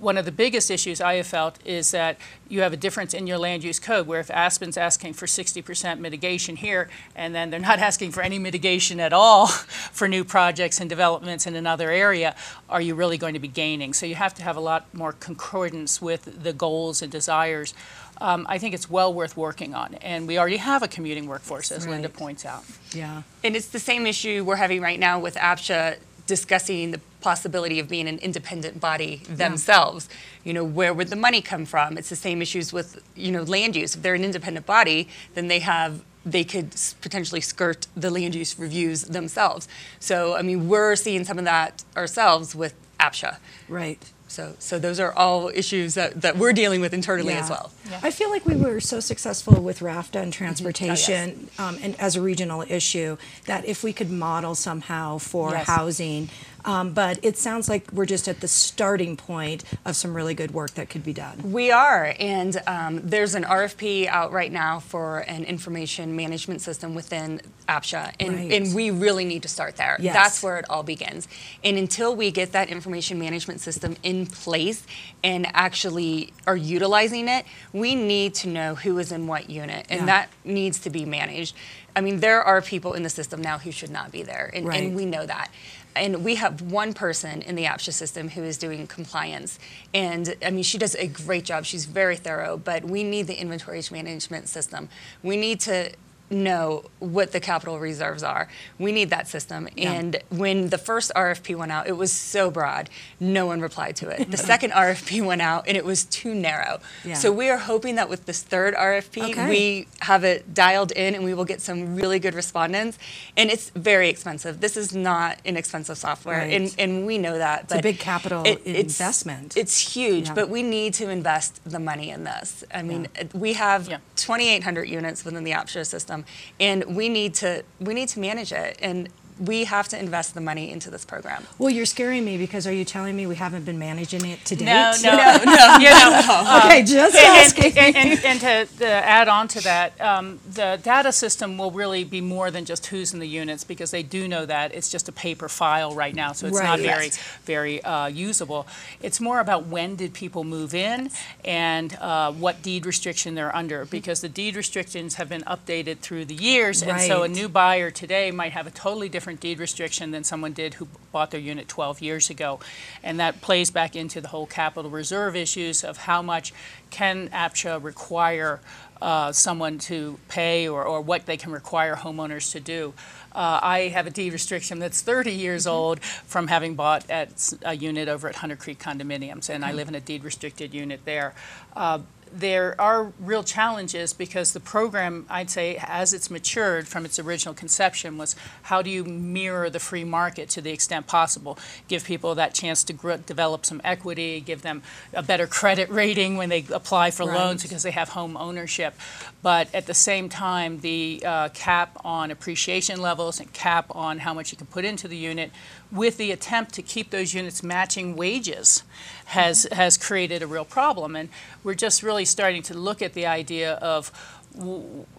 One 0.01 0.17
of 0.17 0.25
the 0.25 0.31
biggest 0.31 0.71
issues 0.71 0.99
I 0.99 1.13
have 1.13 1.27
felt 1.27 1.59
is 1.63 1.91
that 1.91 2.17
you 2.49 2.61
have 2.61 2.73
a 2.73 2.77
difference 2.77 3.13
in 3.13 3.27
your 3.27 3.37
land 3.37 3.63
use 3.63 3.79
code, 3.79 4.07
where 4.07 4.19
if 4.19 4.31
Aspen's 4.31 4.75
asking 4.75 5.13
for 5.13 5.27
60% 5.27 5.99
mitigation 5.99 6.55
here, 6.55 6.89
and 7.15 7.35
then 7.35 7.51
they're 7.51 7.59
not 7.59 7.77
asking 7.89 8.11
for 8.11 8.21
any 8.21 8.39
mitigation 8.39 8.99
at 8.99 9.13
all 9.13 9.45
for 9.91 10.07
new 10.07 10.23
projects 10.23 10.79
and 10.79 10.89
developments 10.89 11.45
in 11.45 11.55
another 11.55 11.91
area, 11.91 12.35
are 12.67 12.81
you 12.81 12.95
really 12.95 13.19
going 13.19 13.35
to 13.35 13.39
be 13.39 13.47
gaining? 13.47 13.93
So 13.93 14.07
you 14.07 14.15
have 14.15 14.33
to 14.35 14.43
have 14.43 14.57
a 14.57 14.59
lot 14.59 14.91
more 14.91 15.13
concordance 15.13 16.01
with 16.01 16.43
the 16.43 16.51
goals 16.51 17.03
and 17.03 17.11
desires. 17.11 17.75
Um, 18.19 18.47
I 18.49 18.57
think 18.57 18.73
it's 18.73 18.89
well 18.89 19.13
worth 19.13 19.37
working 19.37 19.75
on, 19.75 19.93
and 20.01 20.27
we 20.27 20.39
already 20.39 20.57
have 20.57 20.81
a 20.81 20.87
commuting 20.87 21.27
workforce, 21.27 21.71
as 21.71 21.85
Linda 21.85 22.09
points 22.09 22.43
out. 22.43 22.63
Yeah. 22.91 23.21
And 23.43 23.55
it's 23.55 23.67
the 23.67 23.79
same 23.79 24.07
issue 24.07 24.43
we're 24.43 24.55
having 24.55 24.81
right 24.81 24.99
now 24.99 25.19
with 25.19 25.35
APCHA 25.35 25.97
discussing 26.25 26.91
the 26.91 27.01
possibility 27.21 27.79
of 27.79 27.87
being 27.87 28.07
an 28.07 28.17
independent 28.19 28.79
body 28.79 29.21
themselves. 29.29 30.09
You 30.43 30.53
know, 30.53 30.63
where 30.63 30.93
would 30.93 31.09
the 31.09 31.15
money 31.15 31.41
come 31.41 31.65
from? 31.65 31.97
It's 31.97 32.09
the 32.09 32.15
same 32.15 32.41
issues 32.41 32.73
with, 32.73 33.01
you 33.15 33.31
know, 33.31 33.43
land 33.43 33.75
use. 33.75 33.95
If 33.95 34.01
they're 34.01 34.15
an 34.15 34.23
independent 34.23 34.65
body, 34.65 35.07
then 35.35 35.47
they 35.47 35.59
have 35.59 36.03
they 36.23 36.43
could 36.43 36.75
potentially 37.01 37.41
skirt 37.41 37.87
the 37.95 38.11
land 38.11 38.35
use 38.35 38.59
reviews 38.59 39.03
themselves. 39.05 39.67
So, 39.99 40.35
I 40.35 40.43
mean, 40.43 40.67
we're 40.67 40.95
seeing 40.95 41.23
some 41.23 41.39
of 41.39 41.45
that 41.45 41.83
ourselves 41.97 42.53
with 42.53 42.75
APCHA. 42.99 43.37
Right. 43.67 44.11
So, 44.27 44.55
so 44.59 44.79
those 44.79 44.97
are 44.99 45.11
all 45.11 45.49
issues 45.49 45.95
that, 45.95 46.21
that 46.21 46.37
we're 46.37 46.53
dealing 46.53 46.79
with 46.79 46.93
internally 46.93 47.33
as 47.33 47.49
well. 47.49 47.73
Yeah. 47.83 47.91
well. 47.91 47.99
I 48.03 48.11
feel 48.11 48.29
like 48.29 48.45
we 48.45 48.55
were 48.55 48.79
so 48.79 49.01
successful 49.01 49.61
with 49.61 49.79
RFTA 49.79 50.21
and 50.23 50.31
transportation 50.31 51.49
um, 51.59 51.77
and 51.81 51.99
as 51.99 52.15
a 52.15 52.21
regional 52.21 52.61
issue 52.61 53.17
that 53.45 53.65
if 53.65 53.83
we 53.83 53.91
could 53.91 54.09
model 54.09 54.55
somehow 54.55 55.17
for 55.17 55.51
Yes. 55.51 55.67
housing. 55.67 56.29
Um, 56.65 56.93
but 56.93 57.19
it 57.23 57.37
sounds 57.37 57.67
like 57.69 57.91
we're 57.91 58.05
just 58.05 58.27
at 58.27 58.39
the 58.39 58.47
starting 58.47 59.17
point 59.17 59.63
of 59.85 59.95
some 59.95 60.13
really 60.13 60.33
good 60.33 60.51
work 60.51 60.71
that 60.75 60.89
could 60.89 61.03
be 61.03 61.13
done. 61.13 61.51
We 61.51 61.71
are, 61.71 62.13
and 62.19 62.61
um, 62.67 63.01
there's 63.03 63.35
an 63.35 63.43
RFP 63.43 64.07
out 64.07 64.31
right 64.31 64.51
now 64.51 64.79
for 64.79 65.19
an 65.19 65.43
information 65.43 66.15
management 66.15 66.61
system 66.61 66.93
within 66.93 67.41
APCHA, 67.67 68.13
and, 68.19 68.35
Right. 68.35 68.51
and 68.53 68.75
we 68.75 68.91
really 68.91 69.25
need 69.25 69.41
to 69.43 69.47
start 69.47 69.75
there. 69.77 69.97
Yes. 69.99 70.13
That's 70.13 70.43
where 70.43 70.57
it 70.57 70.65
all 70.69 70.83
begins. 70.83 71.27
And 71.63 71.77
until 71.77 72.15
we 72.15 72.31
get 72.31 72.51
that 72.51 72.69
information 72.69 73.17
management 73.17 73.59
system 73.61 73.95
in 74.03 74.25
place 74.25 74.83
and 75.23 75.47
actually 75.53 76.33
are 76.45 76.57
utilizing 76.57 77.27
it, 77.27 77.45
we 77.73 77.95
need 77.95 78.33
to 78.35 78.47
know 78.49 78.75
who 78.75 78.97
is 78.99 79.11
in 79.11 79.27
what 79.27 79.49
unit, 79.49 79.85
and 79.89 80.01
Yeah. 80.01 80.05
that 80.07 80.29
needs 80.43 80.79
to 80.79 80.89
be 80.89 81.05
managed. 81.05 81.55
I 81.95 82.01
mean, 82.01 82.21
there 82.21 82.41
are 82.41 82.61
people 82.61 82.93
in 82.93 83.03
the 83.03 83.09
system 83.09 83.41
now 83.41 83.57
who 83.57 83.71
should 83.71 83.89
not 83.89 84.11
be 84.11 84.23
there, 84.23 84.49
and, 84.53 84.65
Right. 84.65 84.83
and 84.83 84.95
we 84.95 85.05
know 85.05 85.25
that. 85.25 85.49
And 85.95 86.23
we 86.23 86.35
have 86.35 86.61
one 86.61 86.93
person 86.93 87.41
in 87.41 87.55
the 87.55 87.65
APCHA 87.65 87.93
system 87.93 88.29
who 88.29 88.43
is 88.43 88.57
doing 88.57 88.87
compliance. 88.87 89.59
And 89.93 90.35
I 90.45 90.49
mean, 90.49 90.63
she 90.63 90.77
does 90.77 90.95
a 90.95 91.07
great 91.07 91.43
job. 91.43 91.65
She's 91.65 91.85
very 91.85 92.15
thorough, 92.15 92.57
but 92.57 92.83
we 92.85 93.03
need 93.03 93.27
the 93.27 93.35
inventory 93.35 93.81
management 93.91 94.47
system. 94.47 94.89
We 95.23 95.37
need 95.37 95.59
to 95.61 95.91
know 96.31 96.83
what 96.99 97.31
the 97.31 97.39
capital 97.39 97.79
reserves 97.79 98.23
are. 98.23 98.47
We 98.79 98.91
need 98.91 99.09
that 99.09 99.27
system. 99.27 99.67
Yeah. 99.75 99.91
And 99.93 100.17
when 100.29 100.69
the 100.69 100.77
first 100.77 101.11
RFP 101.15 101.55
went 101.55 101.71
out, 101.71 101.87
it 101.87 101.97
was 101.97 102.11
so 102.11 102.49
broad, 102.49 102.89
no 103.19 103.45
one 103.45 103.61
replied 103.61 103.95
to 103.97 104.09
it. 104.09 104.31
The 104.31 104.37
second 104.51 104.71
RFP 104.71 105.23
went 105.25 105.41
out, 105.41 105.67
and 105.67 105.75
it 105.77 105.85
was 105.85 106.05
too 106.05 106.33
narrow. 106.33 106.79
Yeah. 107.03 107.15
So 107.15 107.31
we 107.31 107.49
are 107.49 107.57
hoping 107.57 107.95
that 107.95 108.09
with 108.09 108.25
this 108.25 108.41
third 108.43 108.73
RFP, 108.75 109.31
Okay. 109.31 109.49
we 109.49 109.87
have 109.99 110.23
it 110.23 110.53
dialed 110.53 110.91
in 110.91 111.15
and 111.15 111.23
we 111.23 111.33
will 111.33 111.45
get 111.45 111.61
some 111.61 111.95
really 111.95 112.19
good 112.19 112.33
respondents. 112.33 112.97
And 113.37 113.49
it's 113.49 113.69
very 113.71 114.09
expensive. 114.09 114.61
This 114.61 114.77
is 114.77 114.95
not 114.95 115.39
inexpensive 115.45 115.97
software, 115.97 116.39
Right. 116.39 116.53
and, 116.53 116.75
and 116.79 117.05
we 117.05 117.17
know 117.17 117.37
that. 117.37 117.63
It's 117.65 117.73
a 117.75 117.81
big 117.81 117.99
capital 117.99 118.45
it's- 118.45 118.65
investment. 118.65 119.57
It's 119.57 119.95
huge, 119.95 120.27
Yeah. 120.27 120.33
but 120.33 120.49
we 120.49 120.63
need 120.63 120.93
to 120.95 121.09
invest 121.09 121.59
the 121.65 121.79
money 121.79 122.09
in 122.09 122.23
this. 122.23 122.63
I 122.73 122.81
mean, 122.83 123.07
we 123.33 123.53
have 123.53 123.87
Yeah. 123.89 123.97
2,800 124.15 124.85
units 124.87 125.25
within 125.25 125.43
the 125.43 125.51
APCHA 125.51 125.85
system, 125.85 126.20
and 126.59 126.95
we 126.95 127.09
need 127.09 127.33
to 127.35 127.63
we 127.79 127.93
need 127.93 128.09
to 128.09 128.19
manage 128.19 128.51
it, 128.51 128.77
and 128.81 129.09
we 129.43 129.63
have 129.63 129.87
to 129.87 129.97
invest 129.99 130.35
the 130.35 130.41
money 130.41 130.69
into 130.71 130.91
this 130.91 131.03
program. 131.03 131.45
Well, 131.57 131.71
you're 131.71 131.87
scaring 131.87 132.23
me 132.23 132.37
because 132.37 132.67
are 132.67 132.71
you 132.73 132.85
telling 132.85 133.15
me 133.15 133.25
we 133.25 133.35
haven't 133.35 133.65
been 133.65 133.79
managing 133.79 134.23
it 134.25 134.45
to 134.45 134.55
date? 134.55 134.65
No, 134.65 134.91
no, 135.03 135.11
no. 135.43 135.77
You 135.79 135.89
know, 135.89 136.61
okay, 136.65 136.83
just 136.83 137.15
And, 137.15 137.37
asking. 137.45 137.77
and, 137.77 137.95
and, 137.95 138.25
and 138.25 138.39
to, 138.41 138.77
to 138.77 138.87
add 138.87 139.27
on 139.27 139.47
to 139.49 139.61
that, 139.63 139.99
um, 139.99 140.39
the 140.53 140.79
data 140.83 141.11
system 141.11 141.57
will 141.57 141.71
really 141.71 142.03
be 142.03 142.21
more 142.21 142.51
than 142.51 142.65
just 142.65 142.85
who's 142.87 143.13
in 143.13 143.19
the 143.19 143.27
units 143.27 143.63
because 143.63 143.89
they 143.89 144.03
do 144.03 144.27
know 144.27 144.45
that 144.45 144.75
it's 144.75 144.89
just 144.89 145.09
a 145.09 145.11
paper 145.11 145.49
file 145.49 145.95
right 145.95 146.13
now, 146.13 146.33
so 146.33 146.45
it's 146.47 146.59
not 146.59 146.71
Right. 146.79 146.81
very, 146.81 147.05
Yes. 147.05 147.19
very 147.45 147.83
uh, 147.83 148.07
usable. 148.07 148.67
It's 149.01 149.19
more 149.19 149.39
about 149.39 149.65
when 149.65 149.95
did 149.95 150.13
people 150.13 150.43
move 150.43 150.75
in 150.75 151.09
and 151.43 151.97
uh, 151.99 152.31
what 152.31 152.61
deed 152.61 152.85
restriction 152.85 153.33
they're 153.35 153.55
under 153.55 153.85
because 153.85 154.21
the 154.21 154.29
deed 154.29 154.55
restrictions 154.55 155.15
have 155.15 155.29
been 155.29 155.41
updated 155.43 155.99
through 155.99 156.25
the 156.25 156.35
years, 156.35 156.83
and 156.83 157.01
so 157.01 157.23
a 157.23 157.27
new 157.27 157.49
buyer 157.49 157.89
today 157.89 158.29
might 158.29 158.51
have 158.51 158.67
a 158.67 158.71
totally 158.71 159.09
different 159.09 159.30
deed 159.39 159.59
restriction 159.59 160.11
than 160.11 160.23
someone 160.23 160.53
did 160.53 160.75
who 160.75 160.87
bought 161.11 161.31
their 161.31 161.39
unit 161.39 161.67
12 161.67 162.01
years 162.01 162.29
ago. 162.29 162.59
And 163.03 163.19
that 163.19 163.41
plays 163.41 163.71
back 163.71 163.95
into 163.95 164.21
the 164.21 164.29
whole 164.29 164.45
capital 164.45 164.91
reserve 164.91 165.35
issues 165.35 165.83
of 165.83 165.97
how 165.97 166.21
much 166.21 166.53
can 166.89 167.29
APCHA 167.29 167.83
require 167.83 168.59
uh, 169.01 169.31
someone 169.31 169.79
to 169.79 170.19
pay 170.27 170.67
or, 170.67 170.83
or 170.83 171.01
what 171.01 171.25
they 171.25 171.37
can 171.37 171.51
require 171.51 171.95
homeowners 171.95 172.51
to 172.51 172.59
do. 172.59 172.93
Uh, 173.33 173.59
I 173.61 173.79
have 173.93 174.05
a 174.05 174.11
deed 174.11 174.33
restriction 174.33 174.79
that's 174.79 175.01
30 175.01 175.31
years 175.31 175.65
old 175.65 176.01
from 176.01 176.47
having 176.47 176.75
bought 176.75 177.09
at 177.09 177.53
a 177.63 177.75
unit 177.75 178.07
over 178.07 178.27
at 178.27 178.35
Hunter 178.35 178.55
Creek 178.55 178.77
condominiums, 178.77 179.49
and 179.49 179.65
I 179.65 179.71
live 179.71 179.87
in 179.87 179.95
a 179.95 179.99
deed 179.99 180.23
restricted 180.23 180.73
unit 180.73 181.01
there. 181.05 181.33
Uh, 181.75 181.99
there 182.33 182.79
are 182.79 183.11
real 183.19 183.43
challenges 183.43 184.13
because 184.13 184.53
the 184.53 184.59
program, 184.59 185.25
I'd 185.29 185.49
say, 185.49 185.77
as 185.81 186.13
it's 186.13 186.29
matured 186.29 186.87
from 186.87 187.05
its 187.05 187.19
original 187.19 187.53
conception, 187.53 188.17
was 188.17 188.35
how 188.63 188.81
do 188.81 188.89
you 188.89 189.03
mirror 189.03 189.69
the 189.69 189.79
free 189.79 190.03
market 190.03 190.49
to 190.49 190.61
the 190.61 190.71
extent 190.71 191.07
possible? 191.07 191.57
Give 191.87 192.03
people 192.03 192.35
that 192.35 192.53
chance 192.53 192.83
to 192.85 192.93
grow, 192.93 193.17
develop 193.17 193.65
some 193.65 193.81
equity, 193.83 194.39
give 194.39 194.61
them 194.61 194.81
a 195.13 195.21
better 195.21 195.47
credit 195.47 195.89
rating 196.01 196.37
when 196.37 196.49
they 196.49 196.65
apply 196.71 197.11
for 197.11 197.25
loans 197.25 197.63
because 197.63 197.83
they 197.83 197.91
have 197.91 198.09
home 198.09 198.37
ownership. 198.37 198.93
But 199.41 199.73
at 199.73 199.87
the 199.87 199.93
same 199.93 200.29
time, 200.29 200.79
the 200.79 201.21
uh, 201.25 201.49
cap 201.49 201.97
on 202.05 202.31
appreciation 202.31 203.01
levels 203.01 203.39
and 203.39 203.51
cap 203.53 203.87
on 203.91 204.19
how 204.19 204.33
much 204.33 204.51
you 204.51 204.57
can 204.57 204.67
put 204.67 204.85
into 204.85 205.07
the 205.07 205.17
unit, 205.17 205.51
with 205.91 206.17
the 206.17 206.31
attempt 206.31 206.73
to 206.75 206.81
keep 206.81 207.09
those 207.09 207.33
units 207.33 207.61
matching 207.61 208.15
wages, 208.15 208.83
has 209.25 209.67
has 209.71 209.97
created 209.97 210.41
a 210.41 210.47
real 210.47 210.65
problem. 210.65 211.15
And 211.15 211.29
we're 211.63 211.73
just 211.73 212.03
really 212.03 212.20
starting 212.29 212.61
to 212.63 212.73
look 212.73 213.01
at 213.01 213.13
the 213.13 213.25
idea 213.25 213.73
of 213.75 214.11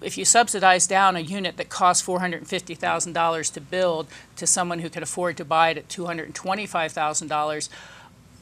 if 0.02 0.18
you 0.18 0.25
subsidize 0.25 0.87
down 0.87 1.16
a 1.16 1.21
unit 1.21 1.56
that 1.56 1.68
costs 1.68 2.06
$450,000 2.06 3.52
to 3.54 3.61
build 3.61 4.06
to 4.37 4.47
someone 4.47 4.80
who 4.80 4.90
can 4.90 5.02
afford 5.02 5.37
to 5.38 5.44
buy 5.44 5.71
it 5.71 5.78
at 5.78 5.88
$225,000, 5.88 7.68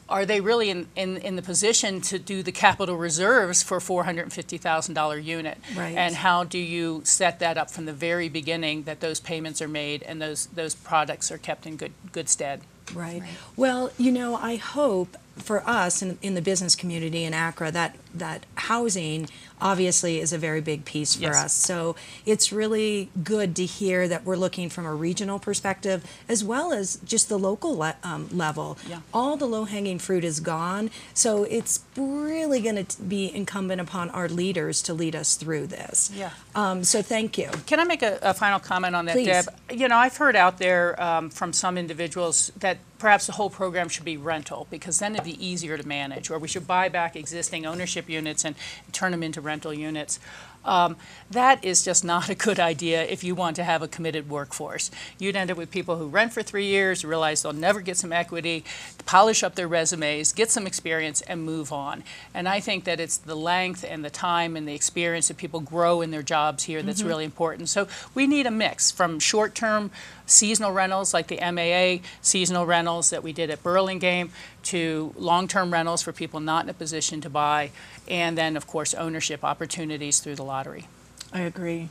are 0.08 0.26
they 0.26 0.40
really 0.40 0.70
in, 0.70 0.88
in, 0.96 1.16
in 1.18 1.36
the 1.36 1.42
position 1.42 2.00
to 2.00 2.18
do 2.18 2.42
the 2.42 2.50
capital 2.50 2.96
reserves 2.96 3.62
for 3.62 3.76
a 3.76 3.80
$450,000 3.80 5.24
unit? 5.24 5.58
Right. 5.76 5.96
And 5.96 6.16
how 6.16 6.42
do 6.42 6.58
you 6.58 7.02
set 7.04 7.38
that 7.38 7.56
up 7.56 7.70
from 7.70 7.84
the 7.84 7.92
very 7.92 8.28
beginning 8.28 8.82
that 8.82 9.00
those 9.00 9.20
payments 9.20 9.62
are 9.62 9.68
made 9.68 10.02
and 10.02 10.20
those, 10.20 10.46
those 10.46 10.74
products 10.74 11.30
are 11.30 11.38
kept 11.38 11.66
in 11.66 11.76
good, 11.76 11.92
good 12.10 12.28
stead? 12.28 12.62
Right. 12.92 13.22
Well, 13.56 13.92
you 13.98 14.10
know, 14.10 14.34
I 14.34 14.56
hope 14.56 15.16
for 15.40 15.62
us 15.68 16.02
in, 16.02 16.18
in 16.22 16.34
the 16.34 16.42
business 16.42 16.74
community 16.76 17.24
in 17.24 17.32
ACRA 17.34 17.70
that 17.72 17.96
that 18.12 18.44
housing 18.56 19.28
obviously 19.60 20.18
is 20.18 20.32
a 20.32 20.38
very 20.38 20.60
big 20.60 20.84
piece 20.84 21.14
for 21.16 21.22
Yes. 21.22 21.44
us. 21.44 21.52
So 21.52 21.94
it's 22.26 22.50
really 22.50 23.10
good 23.22 23.54
to 23.56 23.64
hear 23.66 24.08
that 24.08 24.24
we're 24.24 24.36
looking 24.36 24.68
from 24.70 24.84
a 24.86 24.94
regional 24.94 25.38
perspective 25.38 26.02
as 26.28 26.42
well 26.42 26.72
as 26.72 26.96
just 27.04 27.28
the 27.28 27.38
local 27.38 27.76
le- 27.76 27.94
um, 28.02 28.28
level. 28.32 28.78
Yeah. 28.88 29.00
All 29.14 29.36
the 29.36 29.46
low 29.46 29.64
hanging 29.66 29.98
fruit 29.98 30.24
is 30.24 30.40
gone. 30.40 30.90
So 31.14 31.44
it's 31.44 31.84
really 31.96 32.60
going 32.60 32.84
to 32.84 33.02
be 33.02 33.32
incumbent 33.34 33.80
upon 33.80 34.10
our 34.10 34.28
leaders 34.28 34.80
to 34.82 34.94
lead 34.94 35.14
us 35.14 35.36
through 35.36 35.68
this. 35.68 36.10
Yeah. 36.14 36.30
Um, 36.54 36.82
so 36.82 37.02
thank 37.02 37.36
you. 37.38 37.50
Can 37.66 37.78
I 37.78 37.84
make 37.84 38.02
a, 38.02 38.18
a 38.22 38.34
final 38.34 38.58
comment 38.58 38.96
on 38.96 39.04
that, 39.04 39.12
Please. 39.12 39.26
Deb? 39.26 39.44
You 39.70 39.88
know, 39.88 39.96
I've 39.98 40.16
heard 40.16 40.36
out 40.36 40.58
there 40.58 41.00
um, 41.00 41.30
from 41.30 41.52
some 41.52 41.76
individuals 41.78 42.50
that 42.58 42.78
perhaps 43.00 43.26
the 43.26 43.32
whole 43.32 43.50
program 43.50 43.88
should 43.88 44.04
be 44.04 44.16
rental 44.16 44.66
because 44.70 44.98
then 44.98 45.14
it'd 45.14 45.24
be 45.24 45.44
easier 45.44 45.76
to 45.76 45.88
manage, 45.88 46.30
or 46.30 46.38
we 46.38 46.46
should 46.46 46.66
buy 46.66 46.88
back 46.88 47.16
existing 47.16 47.66
ownership 47.66 48.08
units 48.08 48.44
and 48.44 48.54
turn 48.92 49.10
them 49.10 49.22
into 49.22 49.40
rental 49.40 49.72
units. 49.72 50.20
Um, 50.62 50.96
that 51.30 51.64
is 51.64 51.82
just 51.82 52.04
not 52.04 52.28
a 52.28 52.34
good 52.34 52.60
idea 52.60 53.02
if 53.04 53.24
you 53.24 53.34
want 53.34 53.56
to 53.56 53.64
have 53.64 53.80
a 53.80 53.88
committed 53.88 54.28
workforce. 54.28 54.90
You'd 55.18 55.36
end 55.36 55.50
up 55.50 55.56
with 55.56 55.70
people 55.70 55.96
who 55.96 56.06
rent 56.06 56.34
for 56.34 56.42
three 56.42 56.66
years, 56.66 57.04
realize 57.04 57.42
they'll 57.42 57.52
never 57.54 57.80
get 57.80 57.96
some 57.96 58.12
equity, 58.12 58.64
polish 59.06 59.42
up 59.42 59.54
their 59.54 59.68
resumes, 59.68 60.32
get 60.34 60.50
some 60.50 60.66
experience, 60.66 61.22
and 61.22 61.42
move 61.42 61.72
on. 61.72 62.04
And 62.34 62.46
I 62.46 62.60
think 62.60 62.84
that 62.84 63.00
it's 63.00 63.16
the 63.16 63.34
length 63.34 63.84
and 63.88 64.04
the 64.04 64.10
time 64.10 64.54
and 64.54 64.68
the 64.68 64.74
experience 64.74 65.28
that 65.28 65.38
people 65.38 65.60
grow 65.60 66.02
in 66.02 66.10
their 66.10 66.22
jobs 66.22 66.64
here 66.64 66.82
that's 66.82 67.02
really 67.02 67.24
important. 67.24 67.70
So 67.70 67.88
we 68.14 68.26
need 68.26 68.46
a 68.46 68.50
mix 68.50 68.90
from 68.90 69.18
short 69.18 69.54
term 69.54 69.90
seasonal 70.30 70.72
rentals 70.72 71.12
like 71.12 71.26
the 71.26 71.38
MAA 71.40 72.06
seasonal 72.22 72.66
rentals 72.66 73.10
that 73.10 73.22
we 73.22 73.32
did 73.32 73.50
at 73.50 73.62
Burlingame 73.62 74.30
to 74.64 75.12
long 75.16 75.48
term 75.48 75.72
rentals 75.72 76.02
for 76.02 76.12
people 76.12 76.40
not 76.40 76.64
in 76.64 76.70
a 76.70 76.74
position 76.74 77.20
to 77.20 77.30
buy, 77.30 77.70
and 78.08 78.36
then, 78.36 78.56
of 78.56 78.66
course, 78.66 78.94
ownership 78.94 79.44
opportunities 79.44 80.20
through 80.20 80.36
the 80.36 80.44
lottery. 80.44 80.86
I 81.32 81.40
agree. 81.40 81.88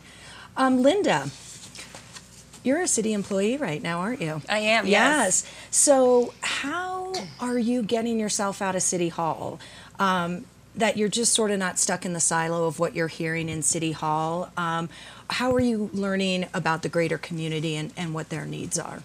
Um, 0.57 0.81
Linda, 0.81 1.29
you're 2.63 2.81
a 2.81 2.87
city 2.87 3.13
employee 3.13 3.57
right 3.57 3.81
now, 3.81 3.99
aren't 3.99 4.21
you? 4.21 4.41
I 4.49 4.59
am, 4.59 4.85
yes. 4.87 5.49
So, 5.71 6.33
how 6.41 7.13
are 7.39 7.57
you 7.57 7.81
getting 7.81 8.19
yourself 8.19 8.61
out 8.61 8.75
of 8.75 8.81
City 8.81 9.09
Hall? 9.09 9.59
Um, 9.97 10.45
that 10.75 10.97
you're 10.97 11.09
just 11.09 11.33
sort 11.33 11.51
of 11.51 11.59
not 11.59 11.77
stuck 11.79 12.05
in 12.05 12.13
the 12.13 12.19
silo 12.19 12.65
of 12.65 12.79
what 12.79 12.95
you're 12.95 13.07
hearing 13.07 13.49
in 13.49 13.61
City 13.61 13.91
Hall. 13.91 14.51
Um, 14.55 14.89
how 15.29 15.53
are 15.53 15.59
you 15.59 15.89
learning 15.93 16.47
about 16.53 16.81
the 16.81 16.89
greater 16.89 17.17
community 17.17 17.75
and, 17.75 17.93
and 17.95 18.13
what 18.13 18.29
their 18.29 18.45
needs 18.45 18.79
are? 18.79 19.03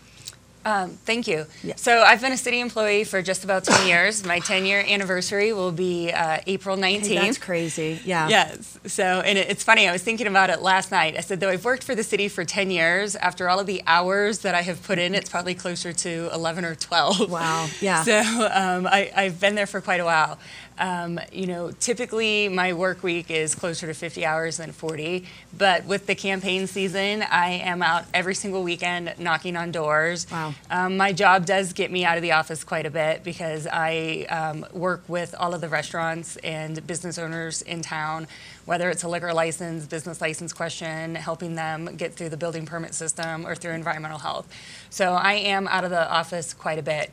Um, 0.67 0.91
thank 1.05 1.27
you. 1.27 1.45
Yeah. 1.63 1.75
So 1.77 2.03
I've 2.03 2.23
been 2.23 2.33
a 2.33 2.39
city 2.39 2.61
employee 2.61 3.05
for 3.05 3.21
just 3.21 3.45
about 3.45 3.65
10 3.65 3.87
years. 3.87 4.25
My 4.25 4.39
10 4.39 4.65
year 4.65 4.81
anniversary 4.81 5.53
will 5.53 5.73
be 5.73 6.11
uh, 6.11 6.39
April 6.47 6.77
19th. 6.77 7.07
Hey, 7.07 7.15
that's 7.17 7.39
crazy. 7.39 8.01
Yeah. 8.05 8.29
Yes. 8.29 8.79
So, 8.87 9.05
and 9.05 9.37
it, 9.37 9.51
it's 9.51 9.63
funny, 9.63 9.87
I 9.89 9.93
was 9.93 10.03
thinking 10.03 10.27
about 10.27 10.51
it 10.51 10.63
last 10.63 10.91
night. 10.91 11.17
I 11.17 11.21
said, 11.21 11.41
though 11.41 11.51
I've 11.51 11.65
worked 11.65 11.85
for 11.85 11.95
the 11.95 12.03
city 12.03 12.29
for 12.29 12.45
10 12.45 12.71
years, 12.71 13.15
after 13.17 13.49
all 13.49 13.61
of 13.61 13.67
the 13.67 13.83
hours 13.87 14.39
that 14.39 14.55
I 14.55 14.63
have 14.63 14.83
put 14.83 14.99
in, 14.99 15.15
it's 15.15 15.29
probably 15.29 15.55
closer 15.55 15.93
to 15.93 16.31
11 16.33 16.65
or 16.65 16.75
12. 16.75 17.31
Wow. 17.31 17.69
Yeah. 17.81 18.03
So, 18.15 18.21
um, 18.21 18.87
I, 18.87 19.11
I've 19.17 19.41
been 19.41 19.55
there 19.55 19.67
for 19.67 19.81
quite 19.81 20.01
a 20.01 20.05
while. 20.05 20.39
Um, 20.79 21.21
you 21.33 21.47
know, 21.47 21.71
typically 21.71 22.49
my 22.49 22.73
work 22.73 23.03
week 23.03 23.31
is 23.31 23.55
closer 23.55 23.87
to 23.87 23.95
50 23.95 24.27
hours 24.27 24.57
than 24.57 24.73
40, 24.73 25.25
but 25.57 25.85
with 25.85 26.07
the 26.07 26.15
campaign 26.15 26.67
season, 26.67 27.23
I 27.23 27.51
am 27.51 27.83
out 27.83 28.05
every 28.13 28.35
single 28.35 28.63
weekend 28.63 29.15
knocking 29.19 29.57
on 29.57 29.71
doors. 29.71 30.27
Wow. 30.31 30.55
Um, 30.71 30.97
my 30.97 31.13
job 31.13 31.47
does 31.47 31.73
get 31.73 31.93
me 31.93 32.05
out 32.05 32.17
of 32.17 32.23
the 32.23 32.33
office 32.33 32.65
quite 32.65 32.87
a 32.87 32.91
bit 32.91 33.23
because 33.23 33.69
I 33.71 34.27
um, 34.29 34.67
work 34.73 35.05
with 35.09 35.35
all 35.39 35.55
of 35.55 35.61
the 35.61 35.69
restaurants 35.69 36.37
and 36.39 36.85
business 36.87 37.19
owners 37.19 37.63
in 37.63 37.81
town, 37.81 38.27
whether 38.65 38.91
it's 38.91 39.05
a 39.05 39.09
liquor 39.09 39.33
license, 39.33 39.87
business 39.87 40.21
license 40.21 40.53
question, 40.53 41.15
helping 41.15 41.55
them 41.55 41.97
get 41.97 42.15
through 42.15 42.31
the 42.31 42.37
building 42.37 42.67
permit 42.67 42.95
system 42.95 43.47
or 43.47 43.55
through 43.55 43.73
environmental 43.73 44.19
health. 44.19 44.49
So 44.91 45.15
I 45.15 45.35
am 45.35 45.69
out 45.69 45.85
of 45.85 45.91
the 45.91 46.11
office 46.11 46.53
quite 46.53 46.79
a 46.79 46.83
bit. 46.83 47.13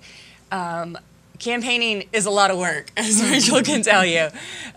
Um, 0.51 0.97
campaigning 1.41 2.07
is 2.13 2.25
a 2.25 2.29
lot 2.29 2.51
of 2.51 2.57
work, 2.57 2.91
as 2.97 3.21
Rachel 3.21 3.61
can 3.61 3.81
tell 3.81 4.05
you. 4.05 4.29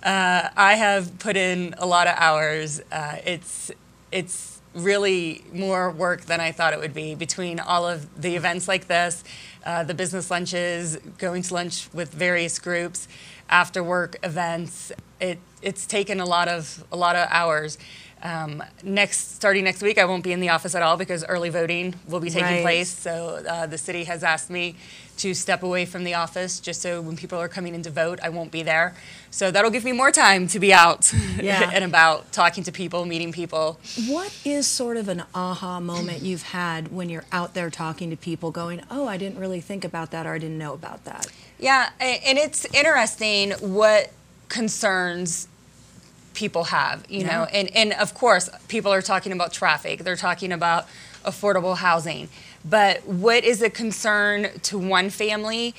Uh, 0.02 0.48
I 0.56 0.74
have 0.74 1.18
put 1.20 1.36
in 1.36 1.74
a 1.78 1.86
lot 1.86 2.08
of 2.08 2.14
hours. 2.16 2.80
Uh, 2.90 3.18
it's 3.24 3.70
it's 4.10 4.60
really 4.74 5.44
more 5.52 5.90
work 5.90 6.22
than 6.22 6.40
I 6.40 6.50
thought 6.50 6.72
it 6.72 6.80
would 6.80 6.94
be 6.94 7.14
between 7.14 7.60
all 7.60 7.86
of 7.86 8.20
the 8.20 8.34
events 8.34 8.66
like 8.66 8.88
this, 8.88 9.22
uh, 9.64 9.84
the 9.84 9.94
business 9.94 10.30
lunches, 10.32 10.96
going 11.18 11.42
to 11.42 11.54
lunch 11.54 11.88
with 11.92 12.12
various 12.12 12.58
groups, 12.58 13.06
after 13.48 13.84
work 13.84 14.16
events. 14.24 14.90
It 15.20 15.38
it's 15.62 15.86
taken 15.86 16.18
a 16.18 16.24
lot 16.26 16.48
of 16.48 16.84
a 16.90 16.96
lot 16.96 17.14
of 17.14 17.28
hours. 17.30 17.78
Um, 18.24 18.62
next, 18.82 19.34
starting 19.34 19.64
next 19.64 19.82
week, 19.82 19.98
I 19.98 20.06
won't 20.06 20.24
be 20.24 20.32
in 20.32 20.40
the 20.40 20.48
office 20.48 20.74
at 20.74 20.80
all 20.82 20.96
because 20.96 21.22
early 21.24 21.50
voting 21.50 21.94
will 22.08 22.20
be 22.20 22.30
taking 22.30 22.44
Right. 22.46 22.62
place. 22.62 22.88
So 22.88 23.44
uh, 23.46 23.66
the 23.66 23.76
city 23.76 24.04
has 24.04 24.24
asked 24.24 24.48
me 24.48 24.76
to 25.18 25.34
step 25.34 25.62
away 25.62 25.84
from 25.84 26.04
the 26.04 26.14
office 26.14 26.58
just 26.58 26.80
so 26.80 27.02
when 27.02 27.16
people 27.16 27.38
are 27.38 27.48
coming 27.48 27.74
in 27.74 27.82
to 27.82 27.90
vote, 27.90 28.18
I 28.22 28.30
won't 28.30 28.50
be 28.50 28.62
there. 28.62 28.94
So 29.30 29.50
that'll 29.50 29.70
give 29.70 29.84
me 29.84 29.92
more 29.92 30.10
time 30.10 30.48
to 30.48 30.58
be 30.58 30.72
out 30.72 31.12
Yeah. 31.40 31.70
and 31.74 31.84
about, 31.84 32.32
talking 32.32 32.64
to 32.64 32.72
people, 32.72 33.04
meeting 33.04 33.30
people. 33.30 33.78
What 34.08 34.34
is 34.44 34.66
sort 34.66 34.96
of 34.96 35.08
an 35.08 35.24
aha 35.34 35.78
moment 35.78 36.22
you've 36.22 36.44
had 36.44 36.88
when 36.92 37.10
you're 37.10 37.26
out 37.30 37.52
there 37.52 37.68
talking 37.68 38.08
to 38.08 38.16
people 38.16 38.50
going, 38.50 38.80
oh, 38.90 39.06
I 39.06 39.18
didn't 39.18 39.38
really 39.38 39.60
think 39.60 39.84
about 39.84 40.12
that 40.12 40.26
or 40.26 40.32
I 40.32 40.38
didn't 40.38 40.58
know 40.58 40.72
about 40.72 41.04
that? 41.04 41.26
Yeah, 41.58 41.90
and 42.00 42.38
it's 42.38 42.64
interesting 42.74 43.50
what 43.60 44.10
concerns 44.48 45.46
people 46.34 46.64
have, 46.64 47.04
you 47.08 47.24
know, 47.24 47.44
and, 47.52 47.74
and 47.74 47.92
of 47.94 48.14
course, 48.14 48.50
people 48.68 48.92
are 48.92 49.02
talking 49.02 49.32
about 49.32 49.52
traffic, 49.52 50.00
they're 50.00 50.16
talking 50.16 50.52
about 50.52 50.86
affordable 51.24 51.76
housing. 51.76 52.28
But 52.64 53.06
what 53.06 53.44
is 53.44 53.62
a 53.62 53.70
concern 53.70 54.48
to 54.62 54.78
one 54.78 55.10
family 55.10 55.74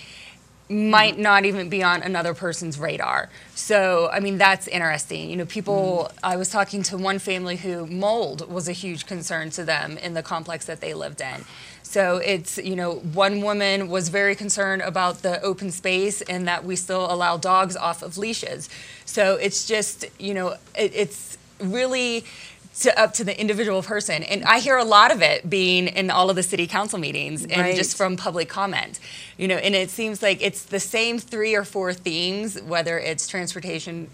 might 0.70 1.14
mm-hmm. 1.14 1.22
not 1.22 1.46
even 1.46 1.70
be 1.70 1.84
on 1.84 2.02
another 2.02 2.34
person's 2.34 2.80
radar. 2.80 3.30
So, 3.54 4.10
I 4.12 4.20
mean, 4.20 4.38
that's 4.38 4.68
interesting. 4.68 5.30
You 5.30 5.38
know, 5.38 5.46
people, 5.46 6.10
mm-hmm. 6.10 6.26
I 6.26 6.38
was 6.38 6.50
talking 6.50 6.82
to 6.84 6.98
one 6.98 7.20
family 7.20 7.58
who 7.58 7.86
mold 7.86 8.50
was 8.52 8.68
a 8.68 8.72
huge 8.72 9.06
concern 9.06 9.52
to 9.52 9.64
them 9.64 9.98
in 9.98 10.16
the 10.16 10.24
complex 10.24 10.66
that 10.66 10.82
they 10.82 10.94
lived 10.94 11.22
in. 11.22 11.46
So 11.96 12.18
it's, 12.18 12.58
you 12.58 12.76
know, 12.76 12.96
one 12.96 13.42
woman 13.42 13.88
was 13.88 14.10
very 14.10 14.36
concerned 14.36 14.82
about 14.82 15.22
the 15.22 15.42
open 15.42 15.72
space 15.72 16.22
and 16.22 16.46
that 16.46 16.66
we 16.66 16.76
still 16.76 17.10
allow 17.10 17.38
dogs 17.38 17.78
off 17.78 18.04
of 18.04 18.18
leashes. 18.18 18.68
So 19.06 19.36
it's 19.38 19.66
just, 19.66 20.04
you 20.20 20.34
know, 20.34 20.58
it, 20.78 20.92
it's 20.94 21.38
really 21.62 22.26
to, 22.82 23.00
up 23.02 23.14
to 23.14 23.24
the 23.24 23.40
individual 23.40 23.82
person. 23.82 24.24
And 24.24 24.44
I 24.44 24.60
hear 24.60 24.76
a 24.76 24.84
lot 24.84 25.10
of 25.14 25.22
it 25.22 25.50
being 25.50 25.88
in 25.88 26.12
all 26.12 26.30
of 26.30 26.36
the 26.36 26.44
city 26.44 26.68
council 26.68 27.00
meetings 27.00 27.44
and 27.46 27.62
Right. 27.62 27.78
just 27.78 27.96
from 27.96 28.18
public 28.18 28.50
comment. 28.50 29.00
You 29.38 29.48
know, 29.48 29.56
and 29.56 29.74
it 29.74 29.90
seems 29.90 30.22
like 30.22 30.42
it's 30.42 30.64
the 30.64 30.82
same 30.82 31.18
three 31.18 31.56
or 31.56 31.64
four 31.64 31.94
themes, 31.94 32.62
whether 32.62 33.00
it's 33.00 33.26
transportation, 33.26 34.10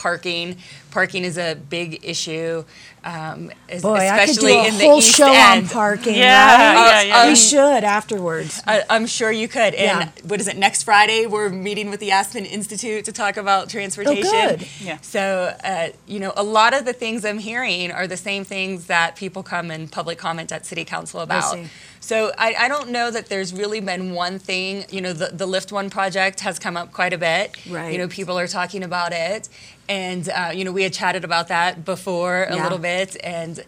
parking. 0.00 0.56
Parking 0.90 1.22
is 1.24 1.36
a 1.38 1.54
big 1.54 2.00
issue, 2.04 2.64
um, 3.04 3.52
es- 3.68 3.82
Boy, 3.82 3.94
I 3.94 4.26
could 4.26 4.26
do 4.26 4.30
especially 4.46 4.52
a 4.58 4.64
in 4.64 4.78
the 4.78 4.84
whole 4.86 4.98
East 4.98 5.14
show 5.16 5.30
End. 5.32 5.64
on 5.64 5.68
parking, 5.68 6.16
Yeah, 6.16 6.74
right? 6.74 6.90
yeah, 6.90 7.02
yeah. 7.02 7.24
we 7.26 7.30
Um, 7.30 7.36
should 7.36 7.84
afterwards. 7.84 8.60
I, 8.66 8.82
I'm 8.90 9.06
sure 9.06 9.30
you 9.30 9.46
could. 9.46 9.74
And 9.74 10.00
Yeah. 10.00 10.08
what 10.26 10.40
is 10.40 10.48
it? 10.48 10.56
Next 10.56 10.82
Friday, 10.82 11.26
we're 11.26 11.48
meeting 11.50 11.90
with 11.90 12.00
the 12.00 12.10
Aspen 12.10 12.44
Institute 12.44 13.04
to 13.04 13.12
talk 13.12 13.36
about 13.36 13.68
transportation. 13.68 14.26
Oh, 14.34 14.48
good. 14.48 14.66
Yeah. 14.80 14.98
So, 15.02 15.54
uh, 15.62 15.88
you 16.08 16.18
know, 16.18 16.32
a 16.36 16.42
lot 16.42 16.74
of 16.74 16.84
the 16.86 16.92
things 16.92 17.24
I'm 17.24 17.38
hearing 17.38 17.92
are 17.92 18.06
the 18.08 18.16
same 18.16 18.44
things 18.44 18.86
that 18.86 19.14
people 19.16 19.42
come 19.44 19.70
and 19.70 19.90
public 19.92 20.18
comment 20.18 20.50
at 20.50 20.66
City 20.66 20.84
Council 20.84 21.20
about. 21.20 21.52
see. 21.52 21.66
So 22.02 22.32
I, 22.38 22.54
I 22.58 22.68
don't 22.68 22.90
know 22.90 23.10
that 23.10 23.26
there's 23.26 23.52
really 23.52 23.80
been 23.80 24.14
one 24.14 24.38
thing. 24.38 24.84
You 24.90 25.02
know, 25.02 25.12
the, 25.12 25.26
the 25.28 25.46
Lift 25.46 25.70
One 25.70 25.90
project 25.90 26.40
has 26.40 26.58
come 26.58 26.76
up 26.76 26.92
quite 26.92 27.12
a 27.12 27.18
bit. 27.18 27.56
Right. 27.68 27.92
You 27.92 27.98
know, 27.98 28.08
people 28.08 28.38
are 28.38 28.46
talking 28.48 28.82
about 28.82 29.12
it. 29.12 29.48
And, 29.88 30.28
uh, 30.28 30.50
you 30.54 30.64
know, 30.64 30.72
we 30.72 30.82
had 30.82 30.92
chatted 30.92 31.24
about 31.24 31.48
that 31.48 31.84
before 31.84 32.44
a 32.44 32.56
Yeah. 32.56 32.62
little 32.62 32.78
bit. 32.78 33.16
And 33.22 33.62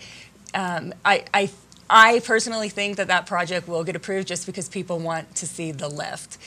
um, 0.55 0.95
I, 1.05 1.25
I, 1.35 1.51
I 1.91 2.21
personally 2.21 2.71
think 2.71 2.97
that 2.97 3.09
that 3.09 3.27
project 3.27 3.69
will 3.69 3.85
get 3.85 3.97
approved 3.97 4.29
just 4.29 4.47
because 4.47 4.69
people 4.69 4.99
want 4.99 5.35
to 5.37 5.47
see 5.47 5.71
the 5.73 5.89
lift. 5.89 6.39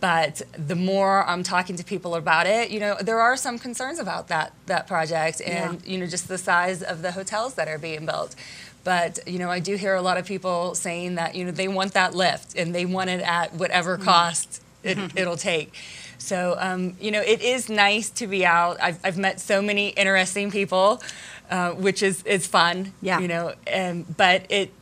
But 0.00 0.40
the 0.56 0.76
more 0.76 1.26
I'm 1.26 1.42
talking 1.42 1.76
to 1.76 1.84
people 1.84 2.14
about 2.14 2.46
it, 2.46 2.70
you 2.70 2.80
know, 2.80 2.96
there 3.00 3.20
are 3.20 3.36
some 3.36 3.58
concerns 3.58 3.98
about 3.98 4.28
that 4.28 4.52
that 4.64 4.86
project 4.86 5.42
and 5.42 5.84
you 5.86 5.98
know 5.98 6.06
just 6.06 6.26
the 6.26 6.38
size 6.38 6.82
of 6.82 7.02
the 7.02 7.12
hotels 7.12 7.54
that 7.54 7.68
are 7.68 7.76
being 7.76 8.06
built. 8.06 8.34
But 8.84 9.18
you 9.26 9.38
know, 9.38 9.50
I 9.50 9.60
do 9.60 9.76
hear 9.76 9.94
a 9.94 10.02
lot 10.02 10.16
of 10.16 10.26
people 10.26 10.74
saying 10.74 11.16
that 11.16 11.34
you 11.34 11.44
know 11.44 11.50
they 11.50 11.68
want 11.68 11.94
that 11.94 12.14
lift 12.14 12.56
and 12.56 12.74
they 12.74 12.86
want 12.86 13.10
it 13.10 13.20
at 13.20 13.54
whatever 13.54 13.98
cost 13.98 14.62
it, 14.82 14.98
it'll 15.16 15.36
take. 15.36 15.74
So 16.18 16.56
um, 16.58 16.96
you 17.00 17.10
know, 17.10 17.20
it 17.20 17.40
is 17.42 17.68
nice 17.68 18.10
to 18.10 18.26
be 18.26 18.44
out. 18.44 18.78
I've, 18.80 18.98
I've 19.04 19.18
met 19.18 19.40
so 19.40 19.62
many 19.62 19.88
interesting 19.88 20.50
people, 20.50 21.02
uh, 21.50 21.72
which 21.72 22.02
is 22.02 22.22
is 22.24 22.46
fun. 22.46 22.92
Yeah. 23.02 23.20
You 23.20 23.28
know, 23.28 23.54
and 23.66 24.16
but 24.16 24.44
it. 24.50 24.72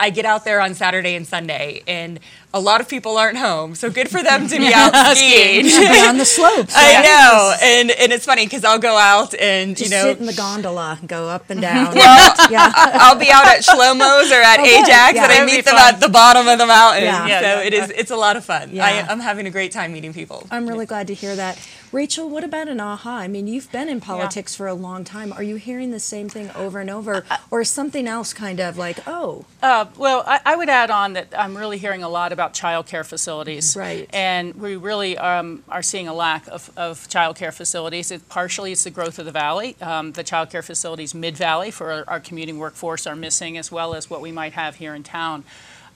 I 0.00 0.10
get 0.10 0.24
out 0.24 0.44
there 0.44 0.60
on 0.60 0.74
Saturday 0.74 1.14
and 1.14 1.24
Sunday, 1.24 1.82
and 1.86 2.18
a 2.52 2.58
lot 2.58 2.80
of 2.80 2.88
people 2.88 3.16
aren't 3.16 3.38
home. 3.38 3.76
So 3.76 3.88
good 3.88 4.08
for 4.08 4.20
them 4.20 4.48
to 4.48 4.58
be 4.58 4.72
out 4.74 4.92
skiing. 5.16 5.64
Be 5.66 6.00
on 6.04 6.18
the 6.18 6.24
slopes. 6.24 6.74
I 6.76 6.94
right? 6.94 7.04
know, 7.04 7.54
and 7.62 7.90
and 7.92 8.12
it's 8.12 8.24
funny 8.26 8.44
because 8.44 8.64
I'll 8.64 8.80
go 8.80 8.96
out 8.96 9.32
and 9.34 9.76
Just 9.76 9.90
you 9.90 9.96
know 9.96 10.02
sit 10.02 10.18
in 10.18 10.26
the 10.26 10.32
gondola 10.32 10.98
go 11.06 11.28
up 11.28 11.50
and 11.50 11.60
down. 11.60 11.94
Well, 12.02 12.34
yeah. 12.50 12.72
I'll 12.74 13.16
be 13.18 13.30
out 13.30 13.46
at 13.46 13.60
Shlomo's 13.62 14.32
or 14.32 14.40
at 14.42 14.58
Oh. 14.58 14.64
Ajax, 14.64 15.14
Yeah. 15.14 15.24
and 15.24 15.32
I 15.32 15.44
meet 15.44 15.64
them 15.64 15.76
fun. 15.76 15.94
at 15.94 16.00
the 16.00 16.08
bottom 16.08 16.48
of 16.48 16.58
the 16.58 16.66
mountain. 16.66 17.04
Yeah. 17.04 17.26
Yeah, 17.28 17.40
so 17.40 17.46
yeah. 17.60 17.66
it 17.66 17.72
is 17.74 17.90
it's 17.90 18.10
a 18.10 18.16
lot 18.16 18.36
of 18.36 18.44
fun. 18.44 18.70
Yeah. 18.72 18.84
I, 18.84 19.12
I'm 19.12 19.20
having 19.20 19.46
a 19.46 19.50
great 19.50 19.70
time 19.72 19.92
meeting 19.92 20.12
people. 20.12 20.46
I'm 20.50 20.68
really 20.68 20.86
glad 20.86 21.06
to 21.08 21.14
hear 21.14 21.36
that. 21.36 21.58
Rachel, 21.92 22.30
what 22.30 22.42
about 22.42 22.68
an 22.68 22.80
aha? 22.80 23.18
I 23.18 23.28
mean, 23.28 23.46
you've 23.46 23.70
been 23.70 23.90
in 23.90 24.00
politics 24.00 24.56
for 24.56 24.66
a 24.66 24.72
long 24.72 25.04
time. 25.04 25.30
Are 25.30 25.42
you 25.42 25.56
hearing 25.56 25.90
the 25.90 26.00
same 26.00 26.30
thing 26.30 26.50
over 26.52 26.80
and 26.80 26.88
over? 26.88 27.22
Or 27.50 27.64
something 27.64 28.08
else 28.08 28.32
kind 28.32 28.60
of 28.60 28.78
like, 28.78 29.06
oh, 29.06 29.44
Uh, 29.62 29.84
well, 29.98 30.24
I, 30.26 30.40
I 30.46 30.56
would 30.56 30.70
add 30.70 30.90
on 30.90 31.12
that 31.12 31.28
I'm 31.36 31.54
really 31.54 31.76
hearing 31.76 32.02
a 32.02 32.08
lot 32.08 32.32
about 32.32 32.54
childcare 32.54 33.04
facilities. 33.04 33.76
Right. 33.76 34.08
And 34.10 34.54
we 34.54 34.76
really 34.76 35.18
um, 35.18 35.64
are 35.68 35.82
seeing 35.82 36.08
a 36.08 36.14
lack 36.14 36.48
of, 36.48 36.70
of 36.78 37.06
childcare 37.08 37.52
facilities. 37.52 38.10
It, 38.10 38.26
partially, 38.30 38.72
it's 38.72 38.84
the 38.84 38.90
growth 38.90 39.18
of 39.18 39.26
the 39.26 39.30
valley. 39.30 39.76
Um, 39.82 40.12
the 40.12 40.24
childcare 40.24 40.64
facilities 40.64 41.14
mid-valley 41.14 41.70
for 41.70 41.92
our, 41.92 42.04
our 42.08 42.20
commuting 42.20 42.58
workforce 42.58 43.06
are 43.06 43.16
missing, 43.16 43.58
as 43.58 43.70
well 43.70 43.94
as 43.94 44.08
what 44.08 44.22
we 44.22 44.32
might 44.32 44.54
have 44.54 44.76
here 44.76 44.94
in 44.94 45.02
town. 45.02 45.44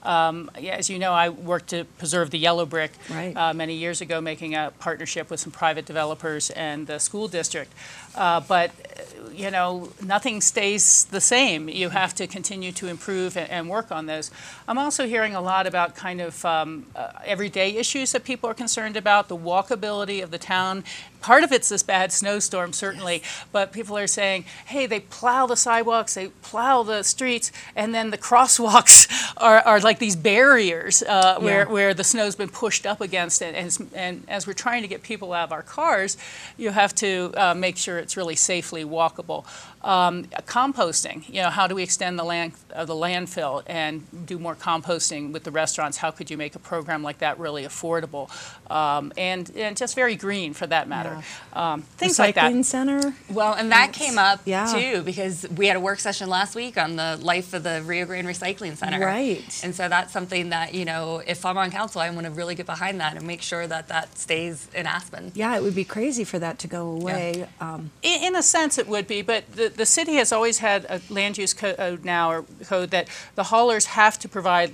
Um, 0.03 0.49
yeah, 0.59 0.75
as 0.75 0.89
you 0.89 0.99
know, 0.99 1.11
I 1.11 1.29
worked 1.29 1.69
to 1.71 1.83
preserve 1.97 2.29
the 2.29 2.37
yellow 2.39 2.65
brick 2.65 2.91
Right. 3.09 3.35
uh, 3.35 3.53
many 3.53 3.73
years 3.75 3.99
ago, 4.01 4.21
making 4.21 4.55
a 4.55 4.71
partnership 4.79 5.29
with 5.29 5.39
some 5.39 5.51
private 5.51 5.85
developers 5.85 6.49
and 6.51 6.87
the 6.87 6.99
school 6.99 7.27
district. 7.27 7.73
Uh, 8.17 8.39
but 8.41 8.71
uh, 8.71 9.29
you 9.31 9.51
know, 9.51 9.89
nothing 10.03 10.41
stays 10.41 11.05
the 11.05 11.21
same. 11.21 11.69
You 11.69 11.89
have 11.89 12.15
to 12.15 12.25
continue 12.25 12.71
to 12.73 12.87
improve 12.87 13.37
and, 13.37 13.49
and 13.51 13.69
work 13.69 13.91
on 13.91 14.07
those. 14.07 14.31
I'm 14.67 14.79
also 14.79 15.05
hearing 15.07 15.35
a 15.35 15.41
lot 15.41 15.67
about 15.67 15.95
kind 15.95 16.19
of 16.21 16.43
um, 16.43 16.87
uh, 16.95 17.11
everyday 17.23 17.75
issues 17.75 18.11
that 18.13 18.23
people 18.23 18.49
are 18.49 18.55
concerned 18.55 18.97
about, 18.97 19.27
the 19.27 19.37
walkability 19.37 20.23
of 20.23 20.31
the 20.31 20.39
town. 20.39 20.83
Part 21.21 21.43
of 21.43 21.51
it's 21.51 21.69
this 21.69 21.83
bad 21.83 22.11
snowstorm, 22.11 22.73
certainly, 22.73 23.21
but 23.51 23.71
people 23.71 23.97
are 23.97 24.07
saying, 24.07 24.45
hey, 24.65 24.85
they 24.85 24.99
plow 25.01 25.45
the 25.47 25.55
sidewalks, 25.55 26.13
they 26.13 26.27
plow 26.41 26.83
the 26.83 27.03
streets, 27.03 27.51
and 27.75 27.93
then 27.93 28.11
the 28.11 28.17
crosswalks 28.17 29.07
are, 29.37 29.59
are 29.59 29.79
like 29.79 29.99
these 29.99 30.15
barriers 30.15 31.03
uh, 31.03 31.37
where, 31.39 31.65
Yeah. 31.65 31.71
where 31.71 31.93
the 31.93 32.03
snow's 32.03 32.35
been 32.35 32.49
pushed 32.49 32.85
up 32.85 33.01
against 33.01 33.41
it. 33.41 33.55
And, 33.55 33.67
as- 33.67 33.81
and 33.93 34.23
as 34.27 34.47
we're 34.47 34.53
trying 34.53 34.81
to 34.83 34.87
get 34.87 35.01
people 35.03 35.33
out 35.33 35.45
of 35.45 35.51
our 35.51 35.63
cars, 35.63 36.17
you 36.57 36.69
have 36.71 36.93
to 36.95 37.33
uh, 37.35 37.53
make 37.55 37.77
sure 37.77 37.97
it's 38.07 38.15
really 38.15 38.37
safely 38.37 38.85
walkable. 38.85 39.45
Um, 39.83 40.23
composting, 40.47 41.27
you 41.29 41.41
know, 41.41 41.49
how 41.49 41.67
do 41.67 41.75
we 41.75 41.83
extend 41.83 42.17
the 42.17 42.23
land, 42.23 42.53
uh, 42.73 42.83
the 42.85 42.93
landfill 42.95 43.63
and 43.67 44.03
do 44.25 44.39
more 44.39 44.55
composting 44.55 45.31
with 45.31 45.43
the 45.43 45.51
restaurants? 45.51 45.97
How 45.97 46.11
could 46.11 46.29
you 46.31 46.37
make 46.37 46.55
a 46.55 46.59
program 46.59 47.03
like 47.03 47.19
that 47.19 47.39
really 47.39 47.63
affordable 47.63 48.29
um, 48.71 49.13
and, 49.17 49.49
and 49.55 49.77
just 49.77 49.95
very 49.95 50.15
green 50.15 50.53
for 50.53 50.67
that 50.67 50.87
matter? 50.89 51.21
Um, 51.53 51.83
things 51.83 52.17
like 52.19 52.35
that. 52.35 52.51
recycling 52.51 52.65
center? 52.65 53.13
Well, 53.31 53.53
and 53.53 53.71
that 53.71 53.93
came 53.93 54.17
up 54.17 54.41
Yeah. 54.45 54.65
too 54.73 55.03
because 55.03 55.47
we 55.55 55.67
had 55.67 55.77
a 55.77 55.79
work 55.79 55.99
session 55.99 56.27
last 56.27 56.55
week 56.55 56.77
on 56.77 56.95
the 56.95 57.17
life 57.21 57.53
of 57.53 57.63
the 57.63 57.81
Rio 57.83 58.05
Grande 58.05 58.27
Recycling 58.27 58.75
Center. 58.77 58.99
Right. 59.05 59.43
And 59.63 59.75
so 59.75 59.87
that's 59.87 60.11
something 60.11 60.49
that 60.49 60.73
you 60.73 60.85
know, 60.85 61.21
if 61.25 61.45
I'm 61.45 61.57
on 61.57 61.71
council, 61.71 62.01
I 62.01 62.09
want 62.09 62.25
to 62.25 62.31
really 62.31 62.55
get 62.55 62.65
behind 62.65 62.99
that 62.99 63.15
and 63.15 63.25
make 63.25 63.41
sure 63.41 63.67
that 63.67 63.87
that 63.89 64.17
stays 64.17 64.67
in 64.73 64.85
Aspen. 64.87 65.31
Yeah, 65.35 65.55
it 65.55 65.61
would 65.63 65.75
be 65.75 65.85
crazy 65.85 66.23
for 66.23 66.39
that 66.39 66.59
to 66.59 66.67
go 66.67 66.87
away. 66.89 67.47
Um, 67.61 67.91
In, 68.03 68.23
in 68.23 68.35
a 68.35 68.43
sense, 68.43 68.77
it 68.77 68.87
would 68.87 69.07
be, 69.07 69.21
but 69.21 69.49
the, 69.53 69.66
the 69.69 69.85
city 69.85 70.15
has 70.15 70.31
always 70.31 70.59
had 70.59 70.85
a 70.89 71.01
land 71.09 71.37
use 71.37 71.53
code 71.53 71.79
uh, 71.79 71.97
now, 72.03 72.31
or 72.31 72.45
code 72.65 72.91
that 72.91 73.07
the 73.35 73.43
haulers 73.45 73.85
have 73.87 74.17
to 74.19 74.29
provide 74.29 74.73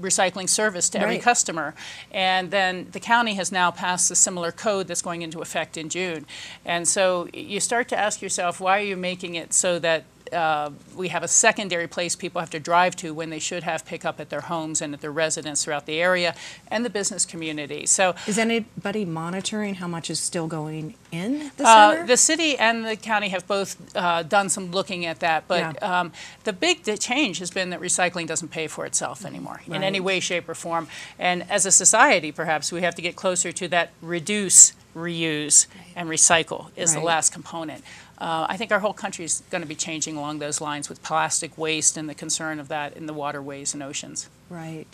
recycling 0.00 0.48
service 0.48 0.88
to 0.88 0.98
every 0.98 1.16
Right. 1.16 1.22
customer. 1.22 1.74
And 2.10 2.50
then 2.50 2.88
the 2.92 3.00
county 3.00 3.34
has 3.34 3.52
now 3.52 3.70
passed 3.70 4.10
a 4.10 4.14
similar 4.14 4.50
code 4.50 4.88
that's 4.88 5.02
going 5.02 5.22
into 5.22 5.40
effect 5.40 5.76
in 5.76 5.88
June. 5.88 6.24
And 6.64 6.88
so 6.88 7.28
you 7.32 7.60
start 7.60 7.88
to 7.88 7.98
ask 7.98 8.22
yourself, 8.22 8.60
why 8.60 8.78
are 8.78 8.84
you 8.84 8.96
making 8.96 9.34
it 9.34 9.52
so 9.52 9.78
that 9.80 10.04
uh, 10.32 10.70
we 10.96 11.08
have 11.08 11.22
a 11.22 11.28
secondary 11.28 11.86
place 11.86 12.16
people 12.16 12.40
have 12.40 12.50
to 12.50 12.60
drive 12.60 12.96
to 12.96 13.12
when 13.14 13.30
they 13.30 13.38
should 13.38 13.62
have 13.62 13.84
pickup 13.84 14.20
at 14.20 14.30
their 14.30 14.42
homes 14.42 14.82
and 14.82 14.94
at 14.94 15.00
their 15.00 15.12
residence 15.12 15.64
throughout 15.64 15.86
the 15.86 16.00
area 16.00 16.34
and 16.68 16.84
the 16.84 16.90
business 16.90 17.24
community. 17.24 17.86
So 17.86 18.14
is 18.26 18.38
anybody 18.38 19.04
monitoring 19.04 19.76
how 19.76 19.88
much 19.88 20.10
is 20.10 20.20
still 20.20 20.46
going 20.46 20.94
in 21.10 21.50
the 21.56 21.64
uh. 21.66 22.06
The 22.06 22.16
city 22.16 22.56
and 22.58 22.84
the 22.84 22.96
county 22.96 23.28
have 23.28 23.46
both 23.46 23.76
uh, 23.96 24.22
done 24.22 24.48
some 24.48 24.70
looking 24.70 25.06
at 25.06 25.20
that, 25.20 25.46
but 25.48 25.76
Yeah. 25.82 26.00
um, 26.00 26.12
the 26.44 26.52
big 26.52 26.84
change 26.98 27.38
has 27.38 27.50
been 27.50 27.70
that 27.70 27.80
recycling 27.80 28.26
doesn't 28.26 28.48
pay 28.48 28.66
for 28.66 28.86
itself 28.86 29.24
anymore 29.24 29.60
in 29.66 29.82
any 29.82 30.00
way, 30.00 30.20
shape, 30.20 30.48
or 30.48 30.54
form. 30.54 30.88
And 31.18 31.48
as 31.50 31.66
a 31.66 31.70
society, 31.70 32.32
perhaps, 32.32 32.72
we 32.72 32.82
have 32.82 32.94
to 32.94 33.02
get 33.02 33.16
closer 33.16 33.52
to 33.52 33.68
that 33.68 33.90
reduce, 34.00 34.72
reuse, 34.96 35.66
and 35.96 36.08
recycle 36.08 36.70
is 36.76 36.94
the 36.94 37.00
last 37.00 37.32
component. 37.32 37.84
Uh, 38.22 38.46
I 38.48 38.56
think 38.56 38.70
our 38.70 38.78
whole 38.78 38.92
country 38.92 39.24
is 39.24 39.42
going 39.50 39.62
to 39.62 39.68
be 39.68 39.74
changing 39.74 40.16
along 40.16 40.38
those 40.38 40.60
lines 40.60 40.88
with 40.88 41.02
plastic 41.02 41.58
waste 41.58 41.96
and 41.96 42.08
the 42.08 42.14
concern 42.14 42.60
of 42.60 42.68
that 42.68 42.96
in 42.96 43.06
the 43.06 43.12
waterways 43.12 43.74
and 43.74 43.82
oceans. 43.82 44.28
Right. 44.48 44.86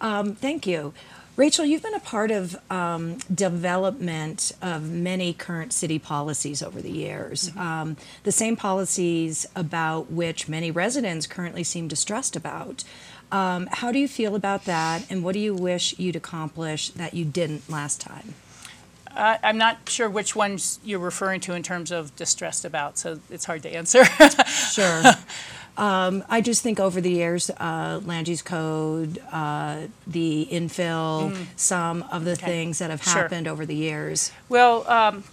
Um, 0.00 0.34
thank 0.34 0.66
you. 0.66 0.92
Rachel, 1.36 1.64
you've 1.64 1.82
been 1.82 1.94
a 1.94 2.00
part 2.00 2.32
of 2.32 2.56
um, 2.70 3.18
development 3.32 4.50
of 4.60 4.90
many 4.90 5.32
current 5.32 5.72
city 5.72 6.00
policies 6.00 6.62
over 6.64 6.80
the 6.80 6.90
years. 6.90 7.50
Um, 7.56 7.96
the 8.24 8.32
same 8.32 8.56
policies 8.56 9.46
about 9.54 10.10
which 10.10 10.48
many 10.48 10.72
residents 10.72 11.28
currently 11.28 11.62
seem 11.62 11.86
distressed 11.86 12.34
about. 12.34 12.82
Um, 13.30 13.68
how 13.70 13.92
do 13.92 13.98
you 14.00 14.08
feel 14.08 14.34
about 14.34 14.64
that, 14.64 15.10
and 15.10 15.24
what 15.24 15.32
do 15.32 15.40
you 15.40 15.54
wish 15.54 15.96
you'd 15.98 16.16
accomplish 16.16 16.90
that 16.90 17.14
you 17.14 17.24
didn't 17.24 17.68
last 17.68 18.00
time? 18.00 18.34
I- 19.16 19.38
I'm 19.42 19.58
not 19.58 19.78
sure 19.88 20.08
which 20.10 20.34
ones 20.36 20.78
you're 20.84 20.98
referring 20.98 21.40
to 21.42 21.54
in 21.54 21.62
terms 21.62 21.90
of 21.90 22.14
distressed 22.16 22.64
about, 22.64 22.98
so 22.98 23.20
it's 23.30 23.44
hard 23.44 23.62
to 23.62 23.70
answer. 23.74 24.04
Sure. 24.74 25.02
um, 25.76 26.24
I 26.28 26.40
just 26.40 26.62
think 26.62 26.80
over 26.80 27.00
the 27.00 27.10
years, 27.10 27.48
uh, 27.50 28.00
land 28.04 28.26
use 28.28 28.42
code, 28.42 29.20
uh, 29.30 29.82
the 30.06 30.48
infill, 30.50 31.36
some 31.56 32.02
of 32.10 32.24
the 32.24 32.32
Okay. 32.32 32.46
things 32.46 32.78
that 32.78 32.90
have 32.90 33.02
Sure. 33.02 33.22
happened 33.22 33.46
over 33.46 33.64
the 33.66 33.74
years. 33.76 34.32
Well, 34.48 34.88
um, 34.90 35.24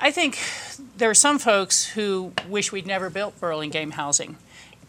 I 0.00 0.10
think 0.10 0.38
there 0.96 1.10
are 1.10 1.14
some 1.14 1.38
folks 1.38 1.86
who 1.86 2.32
wish 2.48 2.70
we'd 2.70 2.86
never 2.86 3.08
built 3.10 3.38
Burlingame 3.40 3.92
housing 3.92 4.36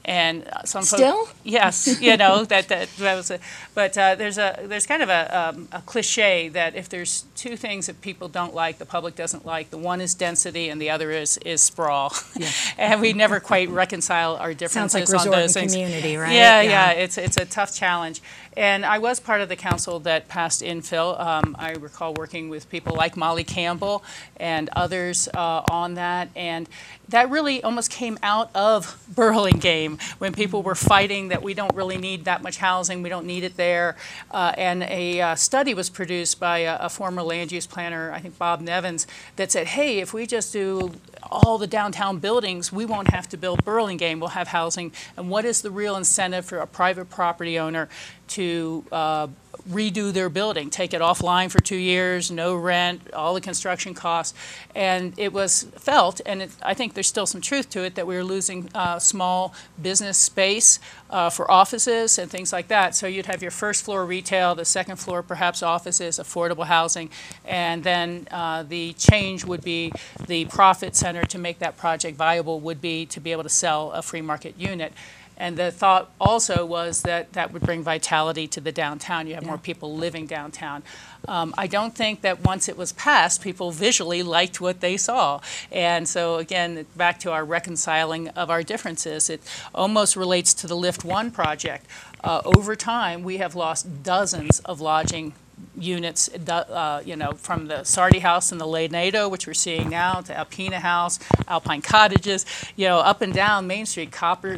And 0.06 0.48
uh, 0.48 0.64
some 0.64 0.84
Still? 0.84 1.28
yes, 1.44 2.02
you 2.02 2.18
know 2.18 2.46
that 2.46 2.68
that, 2.70 2.90
that 2.98 3.16
was 3.16 3.30
a. 3.32 3.40
But 3.76 3.98
uh, 3.98 4.16
there's 4.16 4.38
a 4.38 4.58
there's 4.66 4.88
kind 4.88 5.04
of 5.04 5.10
a, 5.10 5.40
um, 5.40 5.68
a 5.72 5.82
cliche 5.82 6.50
that 6.50 6.74
if 6.76 6.90
there's 6.90 7.26
two 7.36 7.56
things 7.58 7.86
that 7.88 8.02
people 8.02 8.28
don't 8.30 8.56
like, 8.56 8.78
the 8.80 8.86
public 8.86 9.16
doesn't 9.16 9.46
like, 9.46 9.70
the 9.72 9.78
one 9.78 10.02
is 10.02 10.16
density 10.16 10.70
and 10.70 10.82
the 10.82 10.90
other 10.90 11.12
is 11.12 11.38
is 11.40 11.62
sprawl, 11.62 12.14
yeah. 12.36 12.50
and 12.78 13.02
we 13.02 13.14
never 13.14 13.40
quite 13.40 13.70
reconcile 13.70 14.38
our 14.38 14.54
differences 14.54 15.10
Sounds 15.10 15.26
like 15.26 15.34
on 15.36 15.40
those 15.42 15.56
and 15.56 15.70
things. 15.70 15.74
community, 15.74 16.16
right? 16.18 16.34
Yeah, 16.34 16.62
Yeah. 16.62 16.70
yeah, 16.70 16.92
it's 16.92 17.18
it's 17.18 17.38
a 17.38 17.46
tough 17.46 17.76
challenge. 17.76 18.22
And 18.58 18.86
I 18.86 18.98
was 18.98 19.20
part 19.20 19.42
of 19.42 19.48
the 19.48 19.56
council 19.56 20.00
that 20.02 20.28
passed 20.28 20.62
infill. 20.62 21.18
Um, 21.20 21.56
I 21.60 21.72
recall 21.74 22.14
working 22.14 22.50
with 22.50 22.70
people 22.70 22.96
like 22.96 23.16
Molly 23.16 23.44
Campbell 23.44 24.04
and 24.38 24.70
others 24.76 25.30
uh, 25.36 25.62
on 25.72 25.94
that, 25.96 26.30
and 26.36 26.68
that 27.10 27.30
really 27.30 27.62
almost 27.63 27.89
came 27.89 28.17
out 28.24 28.50
of 28.56 29.04
Burlingame 29.13 29.98
when 30.19 30.34
people 30.34 30.63
were 30.63 30.76
fighting 30.76 31.30
that 31.30 31.41
we 31.41 31.54
don't 31.54 31.74
really 31.76 31.98
need 31.98 32.26
that 32.26 32.41
much 32.41 32.58
housing, 32.58 33.02
we 33.02 33.10
don't 33.10 33.26
need 33.26 33.43
it 33.43 33.58
there. 33.58 33.95
Uh, 34.32 34.54
and 34.58 34.84
a 34.84 35.22
uh, 35.22 35.36
study 35.36 35.74
was 35.74 35.89
produced 35.89 36.39
by 36.39 36.60
a, 36.60 36.78
a 36.82 36.89
former 36.89 37.22
land 37.22 37.52
use 37.52 37.65
planner, 37.65 38.12
I 38.12 38.19
think 38.19 38.38
Bob 38.38 38.62
Nevins, 38.62 39.08
that 39.36 39.52
said, 39.52 39.67
hey, 39.67 40.00
if 40.00 40.13
we 40.13 40.26
just 40.26 40.54
do 40.54 40.93
all 41.32 41.58
the 41.58 41.67
downtown 41.67 42.19
buildings, 42.19 42.72
we 42.72 42.86
won't 42.86 43.10
have 43.12 43.28
to 43.30 43.38
build 43.38 43.63
Burlingame, 43.65 44.19
we'll 44.19 44.30
have 44.30 44.50
housing. 44.50 44.91
And 45.17 45.30
what 45.30 45.45
is 45.45 45.62
the 45.62 45.72
real 45.72 45.95
incentive 45.95 46.45
for 46.45 46.60
a 46.60 46.67
private 46.67 47.10
property 47.10 47.58
owner 47.60 47.89
to 48.30 48.86
uh, 48.92 49.28
redo 49.70 50.12
their 50.12 50.30
building, 50.30 50.70
take 50.70 50.94
it 50.94 51.02
offline 51.02 51.50
for 51.52 51.62
two 51.62 51.76
years, 51.76 52.32
no 52.32 52.56
rent, 52.56 53.12
all 53.13 53.34
the 53.34 53.42
construction 53.42 53.94
costs. 53.94 54.38
And 54.74 55.13
it 55.18 55.34
was 55.34 55.63
felt, 55.78 56.22
and 56.26 56.44
it, 56.44 56.52
I 56.62 56.74
think 56.74 56.94
there's 56.94 57.08
still 57.08 57.26
some 57.26 57.42
truth 57.42 57.70
to 57.72 57.84
it, 57.84 57.96
that 57.96 58.08
we 58.08 58.15
were 58.15 58.24
losing 58.24 58.70
uh, 58.74 59.00
small 59.00 59.54
business 59.82 60.18
space 60.18 60.80
uh, 61.10 61.30
for 61.30 61.50
offices 61.50 62.18
and 62.18 62.32
things 62.32 62.54
like 62.54 62.68
that. 62.70 62.96
So 62.96 63.08
you'd 63.08 63.26
have 63.26 63.42
your 63.42 63.52
first 63.52 63.84
floor 63.84 64.06
retail, 64.06 64.56
the 64.56 64.65
second 64.65 64.98
floor 64.98 65.22
perhaps 65.22 65.62
offices, 65.62 66.20
affordable 66.20 66.65
housing, 66.65 67.10
and 67.46 67.84
then 67.84 68.28
uh, 68.32 68.63
the 68.63 68.94
change 68.94 69.46
would 69.46 69.63
be 69.63 69.92
the 70.28 70.46
profit 70.46 70.96
center 70.96 71.24
to 71.26 71.38
make 71.38 71.60
that 71.60 71.78
project 71.78 72.18
viable 72.18 72.60
would 72.60 72.82
be 72.82 73.06
to 73.08 73.20
be 73.20 73.32
able 73.32 73.44
to 73.44 73.50
sell 73.50 73.92
a 73.92 74.02
free 74.02 74.22
market 74.22 74.56
unit. 74.58 74.94
And 75.39 75.56
the 75.56 75.71
thought 75.71 76.12
also 76.19 76.65
was 76.65 77.02
that 77.04 77.34
that 77.34 77.54
would 77.54 77.62
bring 77.62 77.82
vitality 77.82 78.45
to 78.49 78.62
the 78.62 78.73
downtown. 78.73 79.25
You 79.25 79.36
have 79.36 79.45
more 79.45 79.58
people 79.58 79.95
living 79.95 80.25
downtown. 80.28 80.84
Um, 81.28 81.54
I 81.58 81.67
don't 81.67 81.95
think 81.95 82.21
that 82.21 82.43
once 82.43 82.67
it 82.67 82.78
was 82.78 82.91
passed, 82.91 83.41
people 83.41 83.71
visually 83.71 84.21
liked 84.21 84.60
what 84.60 84.82
they 84.82 84.97
saw. 84.97 85.39
And 85.71 86.08
so 86.08 86.36
again, 86.36 86.86
back 86.95 87.19
to 87.21 87.32
our 87.32 87.45
reconciling 87.45 88.28
of 88.30 88.49
our 88.49 88.63
differences, 88.63 89.30
it 89.30 89.41
almost 89.73 90.15
relates 90.15 90.54
to 90.56 90.67
the 90.67 90.75
Lift 90.75 91.06
One 91.06 91.32
project. 91.32 91.86
Uh, 92.21 92.41
over 92.43 92.75
time, 92.75 93.23
we 93.23 93.38
have 93.38 93.56
lost 93.56 94.04
dozens 94.04 94.60
of 94.62 94.82
lodging 94.82 95.34
units, 95.78 96.30
uh, 96.50 97.02
you 97.06 97.15
know, 97.15 97.34
from 97.34 97.67
the 97.67 97.86
Sardy 97.86 98.19
House 98.19 98.52
and 98.52 98.60
the 98.60 98.65
Lenado, 98.65 99.30
which 99.30 99.48
we're 99.48 99.54
seeing 99.54 99.89
now, 99.89 100.22
to 100.22 100.38
Alpina 100.38 100.80
House, 100.80 101.19
Alpine 101.48 101.82
Cottages, 101.82 102.45
you 102.76 102.88
know, 102.88 103.00
up 103.00 103.22
and 103.22 103.34
down 103.34 103.67
Main 103.67 103.86
Street, 103.86 104.12
Copper 104.12 104.58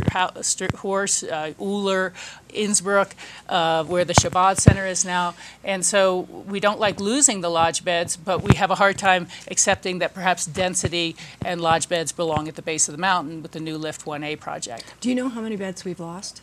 Horse, 0.76 1.24
uh, 1.24 1.54
Uller, 1.60 2.14
Innsbruck, 2.54 3.16
uh, 3.50 3.84
where 3.86 4.04
the 4.06 4.14
Chabad 4.14 4.60
Center 4.60 4.86
is 4.86 5.06
now. 5.06 5.36
And 5.64 5.86
so 5.86 6.20
we 6.20 6.60
don't 6.60 6.80
like 6.80 7.00
losing 7.00 7.42
the 7.42 7.50
lodge 7.50 7.84
beds, 7.84 8.18
but 8.18 8.42
we 8.42 8.56
have 8.56 8.72
a 8.72 8.76
hard 8.76 8.98
time 8.98 9.28
accepting 9.50 10.00
that 10.00 10.14
perhaps 10.14 10.46
density 10.46 11.16
and 11.44 11.62
lodge 11.62 11.88
beds 11.88 12.12
belong 12.12 12.48
at 12.48 12.56
the 12.56 12.62
base 12.62 12.88
of 12.88 12.94
the 12.94 13.02
mountain 13.02 13.42
with 13.42 13.52
the 13.52 13.60
new 13.60 13.78
Lift 13.78 14.06
1A 14.06 14.40
project. 14.40 14.94
Do 15.00 15.10
you 15.10 15.16
know 15.16 15.30
how 15.30 15.42
many 15.42 15.56
beds 15.56 15.86
we've 15.86 16.00
lost? 16.00 16.42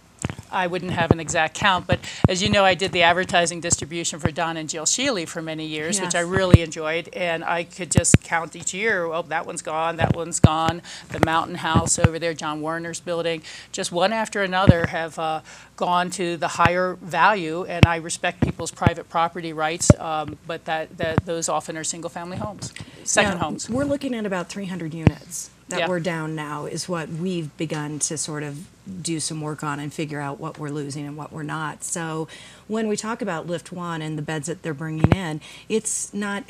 I 0.50 0.66
wouldn't 0.66 0.92
have 0.92 1.10
an 1.10 1.20
exact 1.20 1.54
count, 1.54 1.86
but 1.86 2.00
as 2.28 2.42
you 2.42 2.48
know, 2.48 2.64
I 2.64 2.74
did 2.74 2.92
the 2.92 3.02
advertising 3.02 3.60
distribution 3.60 4.18
for 4.18 4.30
Don 4.30 4.56
and 4.56 4.68
Jill 4.68 4.84
Sheeley 4.84 5.26
for 5.26 5.42
many 5.42 5.66
years, 5.66 6.00
which 6.00 6.14
I 6.14 6.20
really 6.20 6.62
enjoyed. 6.62 7.08
And 7.12 7.44
I 7.44 7.64
could 7.64 7.90
just 7.90 8.22
count 8.22 8.56
each 8.56 8.72
year, 8.72 9.04
oh, 9.04 9.22
that 9.22 9.46
one's 9.46 9.62
gone, 9.62 9.96
that 9.96 10.14
one's 10.14 10.40
gone. 10.40 10.82
The 11.10 11.20
Mountain 11.24 11.56
House 11.56 11.98
over 11.98 12.18
there, 12.18 12.34
John 12.34 12.60
Warner's 12.60 13.00
building, 13.00 13.42
just 13.72 13.92
one 13.92 14.12
after 14.12 14.42
another 14.42 14.86
have 14.86 15.18
uh, 15.18 15.40
gone 15.76 16.10
to 16.10 16.36
the 16.36 16.48
higher 16.48 16.94
value. 17.00 17.64
And 17.64 17.86
I 17.86 17.96
respect 17.96 18.40
people's 18.40 18.70
private 18.70 19.08
property 19.08 19.52
rights, 19.52 19.90
um, 19.98 20.38
but 20.46 20.64
that, 20.64 20.96
that, 20.98 21.26
those 21.26 21.48
often 21.48 21.76
are 21.76 21.84
single-family 21.84 22.38
homes, 22.38 22.72
second 23.04 23.38
homes. 23.38 23.68
We're 23.68 23.84
looking 23.84 24.14
at 24.14 24.26
about 24.26 24.48
300 24.48 24.94
units 24.94 25.50
that 25.68 25.80
Yeah. 25.80 25.88
we're 25.88 26.00
down 26.00 26.34
now, 26.34 26.66
is 26.66 26.88
what 26.88 27.08
we've 27.08 27.54
begun 27.56 27.98
to 28.00 28.16
sort 28.18 28.42
of 28.42 28.66
do 29.02 29.20
some 29.20 29.40
work 29.40 29.62
on 29.62 29.78
and 29.80 29.92
figure 29.92 30.20
out 30.20 30.40
what 30.40 30.58
we're 30.58 30.70
losing 30.70 31.06
and 31.06 31.16
what 31.16 31.32
we're 31.32 31.42
not. 31.42 31.84
So 31.84 32.26
when 32.68 32.88
we 32.88 32.96
talk 32.96 33.20
about 33.20 33.46
Lift 33.46 33.70
One 33.72 34.00
and 34.00 34.16
the 34.16 34.22
beds 34.22 34.46
that 34.46 34.62
they're 34.62 34.72
bringing 34.74 35.12
in, 35.12 35.40
it's 35.68 36.12
not, 36.14 36.44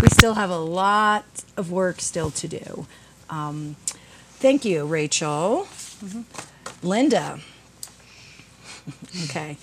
we 0.00 0.08
still 0.08 0.34
have 0.34 0.50
a 0.50 0.58
lot 0.58 1.24
of 1.56 1.70
work 1.70 2.00
still 2.00 2.30
to 2.30 2.48
do. 2.48 2.86
Um, 3.28 3.76
Thank 4.38 4.64
you, 4.66 4.84
Rachel. 4.86 5.66
Linda. 6.82 7.40
Okay, 9.24 9.56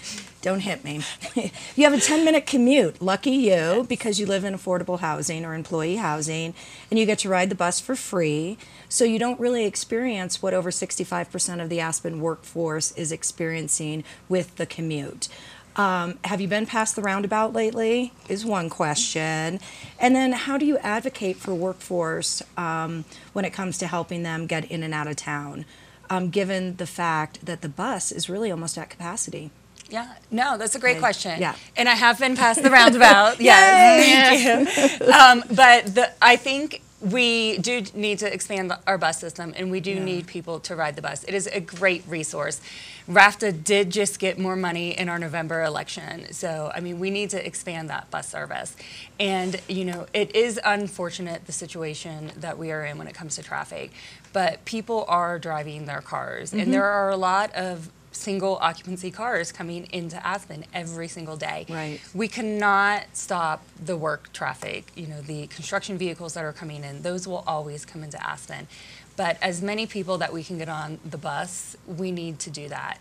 don't 0.43 0.59
hit 0.59 0.83
me. 0.83 0.99
you 1.75 1.85
have 1.85 1.93
a 1.93 1.99
10 1.99 2.23
minute 2.23 2.45
commute. 2.45 3.01
Lucky 3.01 3.31
you, 3.31 3.85
because 3.87 4.19
you 4.19 4.25
live 4.25 4.43
in 4.43 4.53
affordable 4.53 4.99
housing 4.99 5.45
or 5.45 5.55
employee 5.55 5.95
housing, 5.95 6.53
and 6.91 6.99
you 6.99 7.05
get 7.05 7.19
to 7.19 7.29
ride 7.29 7.49
the 7.49 7.55
bus 7.55 7.79
for 7.79 7.95
free. 7.95 8.57
So 8.89 9.05
you 9.05 9.17
don't 9.17 9.39
really 9.39 9.65
experience 9.65 10.41
what 10.41 10.53
over 10.53 10.69
65% 10.69 11.63
of 11.63 11.69
the 11.69 11.79
Aspen 11.79 12.19
workforce 12.19 12.91
is 12.91 13.11
experiencing 13.11 14.03
with 14.27 14.57
the 14.57 14.65
commute. 14.65 15.29
Um, 15.77 16.19
have 16.25 16.41
you 16.41 16.49
been 16.49 16.65
past 16.65 16.97
the 16.97 17.01
roundabout 17.01 17.53
lately? 17.53 18.11
Is 18.27 18.45
one 18.45 18.69
question. 18.69 19.61
And 19.97 20.13
then, 20.13 20.33
how 20.33 20.57
do 20.57 20.65
you 20.65 20.77
advocate 20.79 21.37
for 21.37 21.55
workforce 21.55 22.43
um, 22.57 23.05
when 23.31 23.45
it 23.45 23.53
comes 23.53 23.77
to 23.79 23.87
helping 23.87 24.23
them 24.23 24.45
get 24.45 24.69
in 24.69 24.83
and 24.83 24.93
out 24.93 25.07
of 25.07 25.15
town, 25.15 25.65
um, 26.09 26.29
given 26.29 26.75
the 26.75 26.85
fact 26.85 27.43
that 27.45 27.61
the 27.61 27.69
bus 27.69 28.11
is 28.11 28.29
really 28.29 28.51
almost 28.51 28.77
at 28.77 28.89
capacity? 28.89 29.49
Yeah, 29.89 30.11
no, 30.31 30.57
that's 30.57 30.75
a 30.75 30.79
great 30.79 30.99
question. 30.99 31.39
yeah. 31.39 31.55
and 31.77 31.87
I 31.87 31.93
have 31.93 32.19
been 32.19 32.35
past 32.35 32.63
the 32.63 32.71
roundabout. 32.71 33.39
yes, 33.51 34.67
thank 34.75 34.99
you. 35.01 35.07
Um, 35.13 35.43
but 35.51 35.93
the, 35.93 36.11
I 36.21 36.35
think 36.35 36.81
we 37.01 37.57
do 37.57 37.83
need 37.93 38.19
to 38.19 38.33
expand 38.33 38.71
the- 38.71 38.79
our 38.87 38.97
bus 38.97 39.19
system, 39.19 39.53
and 39.57 39.69
we 39.69 39.81
do 39.81 39.91
Yeah. 39.91 40.03
need 40.03 40.25
people 40.27 40.59
to 40.61 40.75
ride 40.75 40.95
the 40.95 41.01
bus. 41.01 41.23
It 41.25 41.33
is 41.33 41.47
a 41.47 41.59
great 41.59 42.03
resource. 42.07 42.61
RFTA 43.09 43.63
did 43.63 43.89
just 43.89 44.17
get 44.19 44.39
more 44.39 44.55
money 44.55 44.97
in 44.97 45.09
our 45.09 45.19
November 45.19 45.63
election, 45.63 46.31
so 46.31 46.71
I 46.73 46.79
mean, 46.79 46.99
we 46.99 47.09
need 47.11 47.29
to 47.31 47.45
expand 47.45 47.89
that 47.89 48.09
bus 48.09 48.29
service. 48.29 48.75
And 49.19 49.59
you 49.67 49.83
know, 49.83 50.07
it 50.13 50.33
is 50.33 50.57
unfortunate 50.63 51.45
the 51.45 51.51
situation 51.51 52.31
that 52.37 52.57
we 52.57 52.71
are 52.71 52.85
in 52.85 52.97
when 52.97 53.07
it 53.07 53.13
comes 53.13 53.35
to 53.35 53.43
traffic, 53.43 53.91
but 54.31 54.63
people 54.63 55.03
are 55.09 55.37
driving 55.37 55.85
their 55.85 56.01
cars, 56.01 56.53
and 56.53 56.73
there 56.73 56.85
are 56.85 57.09
a 57.09 57.17
lot 57.17 57.53
of 57.53 57.89
single 58.15 58.57
occupancy 58.61 59.11
cars 59.11 59.51
coming 59.51 59.87
into 59.91 60.25
Aspen 60.25 60.65
every 60.73 61.07
single 61.07 61.37
day. 61.37 61.65
Right. 61.69 61.99
We 62.13 62.27
cannot 62.27 63.03
stop 63.13 63.63
the 63.83 63.97
work 63.97 64.31
traffic, 64.33 64.91
you 64.95 65.07
know, 65.07 65.21
the 65.21 65.47
construction 65.47 65.97
vehicles 65.97 66.33
that 66.33 66.43
are 66.43 66.53
coming 66.53 66.83
in, 66.83 67.01
those 67.01 67.27
will 67.27 67.43
always 67.45 67.85
come 67.85 68.03
into 68.03 68.21
Aspen. 68.25 68.67
But 69.15 69.37
as 69.41 69.61
many 69.61 69.85
people 69.85 70.17
that 70.19 70.33
we 70.33 70.43
can 70.43 70.57
get 70.57 70.69
on 70.69 70.99
the 71.05 71.17
bus, 71.17 71.75
we 71.85 72.11
need 72.11 72.39
to 72.39 72.49
do 72.49 72.67
that. 72.69 72.99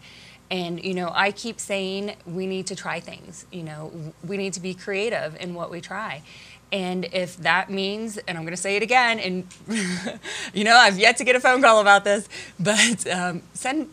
And, 0.50 0.84
you 0.84 0.92
know, 0.92 1.10
I 1.14 1.30
keep 1.30 1.58
saying 1.58 2.14
we 2.26 2.46
need 2.46 2.66
to 2.66 2.76
try 2.76 3.00
things, 3.00 3.46
you 3.50 3.62
know, 3.62 4.12
we 4.26 4.36
need 4.36 4.52
to 4.52 4.60
be 4.60 4.74
creative 4.74 5.34
in 5.40 5.54
what 5.54 5.70
we 5.70 5.80
try. 5.80 6.22
And 6.70 7.06
if 7.12 7.36
that 7.38 7.70
means, 7.70 8.18
and 8.18 8.36
I'm 8.36 8.44
going 8.44 8.54
to 8.54 8.60
say 8.60 8.76
it 8.76 8.82
again, 8.82 9.18
and, 9.18 9.46
you 10.54 10.64
know, 10.64 10.74
I've 10.74 10.98
yet 10.98 11.18
to 11.18 11.24
get 11.24 11.36
a 11.36 11.40
phone 11.40 11.62
call 11.62 11.80
about 11.80 12.04
this, 12.04 12.28
but 12.58 13.06
um, 13.10 13.42
send 13.52 13.90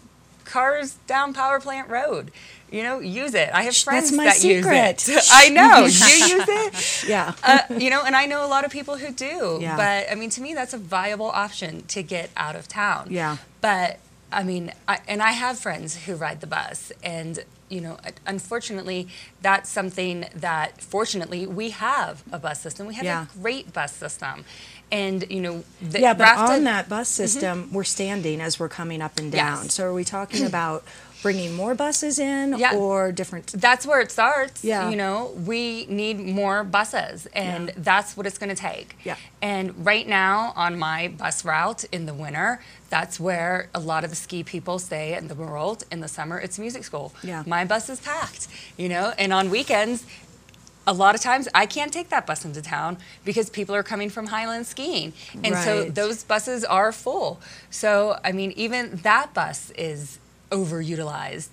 cars 0.50 0.98
down 1.08 1.34
Power 1.34 1.60
Plant 1.60 1.90
Road. 1.90 2.32
You 2.72 2.84
know, 2.84 3.00
use 3.00 3.34
it. 3.34 3.50
I 3.52 3.64
have 3.64 3.76
friends 3.76 4.12
that's 4.12 4.18
my 4.18 4.26
that 4.26 4.36
secret. 4.36 5.08
use 5.08 5.18
it. 5.18 5.30
I 5.32 5.50
know. 5.50 5.80
you 5.80 5.86
use 5.86 6.46
it? 6.48 7.06
Yeah. 7.10 7.34
Uh, 7.42 7.60
you 7.76 7.90
know, 7.90 8.04
and 8.06 8.16
I 8.16 8.26
know 8.28 8.46
a 8.46 8.48
lot 8.48 8.64
of 8.64 8.72
people 8.72 8.98
who 8.98 9.12
do. 9.12 9.58
Yeah. 9.60 9.76
But 9.76 10.12
I 10.12 10.16
mean, 10.16 10.30
to 10.32 10.42
me, 10.42 10.54
that's 10.54 10.74
a 10.74 10.78
viable 10.78 11.32
option 11.32 11.84
to 11.88 12.04
get 12.04 12.30
out 12.38 12.56
of 12.56 12.68
town. 12.68 13.08
Yeah. 13.10 13.38
But 13.62 14.00
I 14.32 14.44
mean, 14.44 14.72
I, 14.88 15.00
and 15.08 15.22
I 15.22 15.32
have 15.32 15.60
friends 15.60 16.06
who 16.06 16.16
ride 16.16 16.42
the 16.42 16.48
bus, 16.48 16.92
and 17.04 17.44
you 17.70 17.82
know, 17.82 17.98
unfortunately, 18.26 19.08
that's 19.42 19.70
something 19.70 20.26
that 20.36 20.82
fortunately 20.82 21.46
we 21.46 21.70
have 21.72 22.24
a 22.32 22.40
bus 22.40 22.62
system. 22.62 22.88
We 22.88 22.96
have 22.96 23.06
Yeah. 23.06 23.24
a 23.24 23.38
great 23.40 23.74
bus 23.74 23.94
system, 23.94 24.46
and 24.92 25.26
you 25.30 25.42
know, 25.42 25.64
the, 25.82 26.00
Yeah, 26.00 26.14
but 26.14 26.38
on 26.38 26.64
that 26.66 26.90
bus 26.90 27.08
mm-hmm. 27.10 27.24
system, 27.24 27.70
we're 27.72 27.84
standing 27.84 28.42
as 28.42 28.60
we're 28.60 28.70
coming 28.70 29.02
up 29.02 29.20
and 29.20 29.32
down. 29.32 29.64
Yes. 29.64 29.74
So 29.74 29.86
are 29.86 29.94
we 29.94 30.04
talking 30.04 30.46
about 30.54 30.84
bringing 31.22 31.56
more 31.56 31.76
buses 31.76 32.20
in 32.20 32.58
Yeah. 32.58 32.76
or 32.76 33.12
different? 33.12 33.48
That's 33.48 33.86
where 33.86 34.00
it 34.00 34.12
starts. 34.12 34.64
Yeah. 34.64 34.90
You 34.90 34.96
know, 34.96 35.34
we 35.46 35.86
need 35.88 36.20
more 36.20 36.64
buses, 36.64 37.28
and 37.34 37.68
Yeah. 37.68 37.74
that's 37.78 38.16
what 38.16 38.26
it's 38.26 38.38
going 38.38 38.50
to 38.56 38.62
take. 38.62 38.98
Yeah. 39.04 39.16
And 39.42 39.86
right 39.86 40.08
now, 40.08 40.54
on 40.56 40.78
my 40.80 41.10
bus 41.10 41.44
route 41.44 41.84
in 41.92 42.06
the 42.06 42.14
winter, 42.14 42.62
that's 42.90 43.20
where 43.20 43.70
a 43.74 43.80
lot 43.80 44.04
of 44.04 44.10
the 44.10 44.16
ski 44.16 44.44
people 44.44 44.80
stay 44.80 45.16
in 45.16 45.28
the 45.28 45.36
world. 45.36 45.84
In 45.92 46.00
the 46.00 46.08
summer, 46.08 46.40
it's 46.40 46.58
music 46.58 46.84
school. 46.84 47.14
Yeah. 47.24 47.44
My 47.46 47.66
bus 47.66 47.90
is 47.90 48.00
packed, 48.00 48.48
you 48.78 48.88
know, 48.90 49.14
and 49.18 49.34
on 49.34 49.50
weekends, 49.50 50.06
a 50.88 50.94
lot 50.94 51.14
of 51.14 51.22
times 51.22 51.48
I 51.54 51.66
can't 51.66 51.94
take 51.94 52.10
that 52.10 52.26
bus 52.26 52.46
into 52.46 52.62
town 52.64 52.98
because 53.24 53.50
people 53.50 53.76
are 53.76 53.84
coming 53.84 54.10
from 54.10 54.28
Highland 54.28 54.66
skiing. 54.66 55.14
And 55.44 55.56
so 55.56 55.84
those 55.90 56.24
buses 56.24 56.64
are 56.66 56.92
full. 56.92 57.40
So, 57.70 58.18
I 58.24 58.32
mean, 58.32 58.52
even 58.54 58.96
that 59.04 59.34
bus 59.34 59.72
is 59.78 60.19
overutilized. 60.52 61.50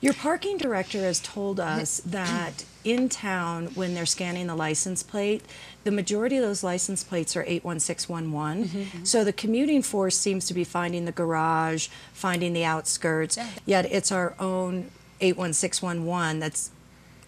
Your 0.00 0.12
parking 0.14 0.58
director 0.58 0.98
has 0.98 1.18
told 1.20 1.58
us 1.58 2.02
that 2.04 2.64
in 2.84 3.08
town, 3.08 3.68
when 3.74 3.94
they're 3.94 4.04
scanning 4.04 4.46
the 4.48 4.54
license 4.54 5.02
plate, 5.02 5.42
the 5.84 5.90
majority 5.90 6.36
of 6.36 6.42
those 6.42 6.62
license 6.62 7.02
plates 7.02 7.36
are 7.36 7.44
81611. 7.46 8.64
Mm-hmm, 8.68 9.04
So 9.04 9.24
the 9.24 9.32
commuting 9.32 9.80
force 9.82 10.18
seems 10.18 10.44
to 10.46 10.54
be 10.54 10.64
finding 10.64 11.06
the 11.06 11.12
garage, 11.12 11.88
finding 12.12 12.52
the 12.52 12.64
outskirts, 12.64 13.36
Yeah. 13.38 13.48
yet 13.64 13.86
it's 13.90 14.12
our 14.12 14.34
own 14.38 14.90
81611 15.22 16.38
that's 16.40 16.70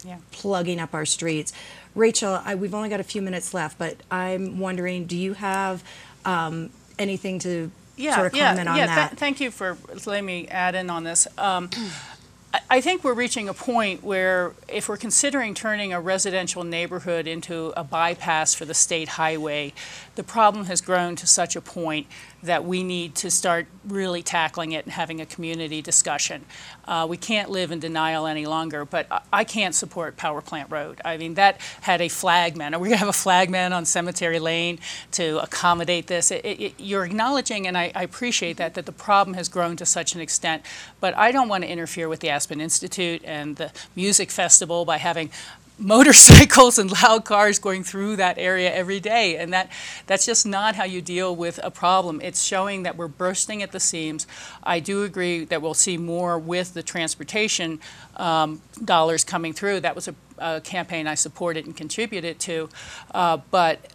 Yeah. 0.05 0.19
plugging 0.31 0.79
up 0.79 0.93
our 0.93 1.07
streets. 1.07 1.53
Rachel, 1.95 2.43
I, 2.45 2.55
we've 2.57 2.75
only 2.75 2.91
got 2.91 3.01
a 3.01 3.05
few 3.05 3.23
minutes 3.23 3.55
left, 3.55 3.79
but 3.79 3.97
I'm 4.11 4.59
wondering, 4.59 5.07
do 5.07 5.17
you 5.17 5.33
have 5.33 5.83
um, 6.27 6.71
anything 6.99 7.39
to 7.39 7.71
Yeah, 7.97 8.15
sort 8.15 8.27
of 8.29 8.37
yeah, 8.37 8.51
comment 8.51 8.69
on 8.69 8.77
yeah. 8.77 8.87
that? 8.87 9.09
Th- 9.11 9.19
thank 9.19 9.41
you 9.41 9.51
for 9.51 9.77
letting 10.07 10.27
me 10.27 10.49
add 10.49 10.75
in 10.75 10.91
on 10.91 11.05
this. 11.05 11.27
Um, 11.39 11.71
I- 12.55 12.61
I 12.69 12.81
think 12.81 13.05
we're 13.05 13.15
reaching 13.15 13.49
a 13.49 13.55
point 13.55 14.03
where 14.03 14.53
if 14.67 14.89
we're 14.89 14.97
considering 14.97 15.55
turning 15.55 15.93
a 15.93 16.01
residential 16.01 16.65
neighborhood 16.65 17.29
into 17.29 17.73
a 17.77 17.85
bypass 17.85 18.55
for 18.55 18.65
the 18.65 18.75
state 18.75 19.11
highway, 19.11 19.73
the 20.17 20.25
problem 20.25 20.65
has 20.65 20.81
grown 20.81 21.15
to 21.17 21.29
such 21.29 21.55
a 21.55 21.61
point 21.61 22.09
that 22.43 22.65
we 22.65 22.83
need 22.83 23.15
to 23.17 23.31
start 23.31 23.67
really 23.87 24.23
tackling 24.23 24.73
it 24.73 24.85
and 24.85 24.93
having 24.95 25.21
a 25.21 25.27
community 25.27 25.81
discussion. 25.81 26.45
Uh, 26.87 27.07
we 27.09 27.17
can't 27.17 27.51
live 27.51 27.71
in 27.73 27.79
denial 27.81 28.27
any 28.27 28.47
longer, 28.47 28.85
but 28.85 29.07
I- 29.33 29.45
can't 29.45 29.75
support 29.75 30.17
Power 30.17 30.41
Plant 30.41 30.71
Road. 30.71 31.01
I 31.05 31.17
mean, 31.17 31.35
that 31.35 31.61
had 31.83 32.01
a 32.01 32.09
flagman. 32.09 32.75
Are 32.75 32.79
we 32.81 32.89
going 32.89 32.97
to 32.99 32.99
have 32.99 33.09
a 33.09 33.13
flagman 33.13 33.73
on 33.73 33.85
Cemetery 33.85 34.39
Lane 34.41 34.79
to 35.13 35.39
accommodate 35.43 36.09
this? 36.09 36.31
It- 36.33 36.45
it- 36.45 36.75
you're 36.79 37.05
acknowledging, 37.05 37.67
and 37.67 37.79
I, 37.79 37.93
I 37.95 38.03
appreciate 38.03 38.57
that, 38.59 38.75
that 38.75 38.87
the 38.87 38.93
problem 38.93 39.35
has 39.35 39.49
grown 39.49 39.77
to 39.77 39.87
such 39.87 40.15
an 40.17 40.21
extent, 40.21 40.63
but 41.01 41.17
I 41.17 41.31
don't 41.33 41.49
want 41.49 41.63
to 41.65 41.71
interfere 41.71 42.09
with 42.09 42.21
the 42.21 42.29
Aspen 42.29 42.56
Institute 42.61 43.23
and 43.25 43.57
the 43.57 43.73
music 43.95 44.31
festival 44.31 44.85
by 44.85 44.99
having 44.99 45.31
motorcycles 45.79 46.79
and 46.79 46.91
loud 47.03 47.25
cars 47.25 47.59
going 47.59 47.85
through 47.85 48.17
that 48.17 48.39
area 48.39 48.73
every 48.73 49.01
day. 49.01 49.37
And 49.37 49.53
that 49.53 49.71
that's 50.07 50.25
just 50.25 50.47
not 50.47 50.75
how 50.75 50.85
you 50.85 51.03
deal 51.03 51.35
with 51.35 51.61
a 51.63 51.71
problem. 51.71 52.21
It's 52.23 52.43
showing 52.43 52.85
that 52.85 52.97
we're 52.97 53.09
bursting 53.09 53.63
at 53.63 53.73
the 53.73 53.81
seams. 53.81 54.27
I 54.63 54.81
do 54.81 55.03
agree 55.05 55.45
that 55.45 55.61
we'll 55.61 55.75
see 55.75 55.97
more 55.97 56.39
with 56.39 56.75
the 56.75 56.83
transportation 56.83 57.81
um, 58.17 58.63
dollars 58.83 59.25
coming 59.25 59.53
through. 59.53 59.81
That 59.81 59.95
was 59.95 60.09
a, 60.09 60.15
a 60.39 60.61
campaign 60.61 61.07
i 61.07 61.15
supported 61.15 61.67
and 61.67 61.77
contributed 61.77 62.39
to. 62.41 62.69
Uh, 63.15 63.39
but 63.51 63.93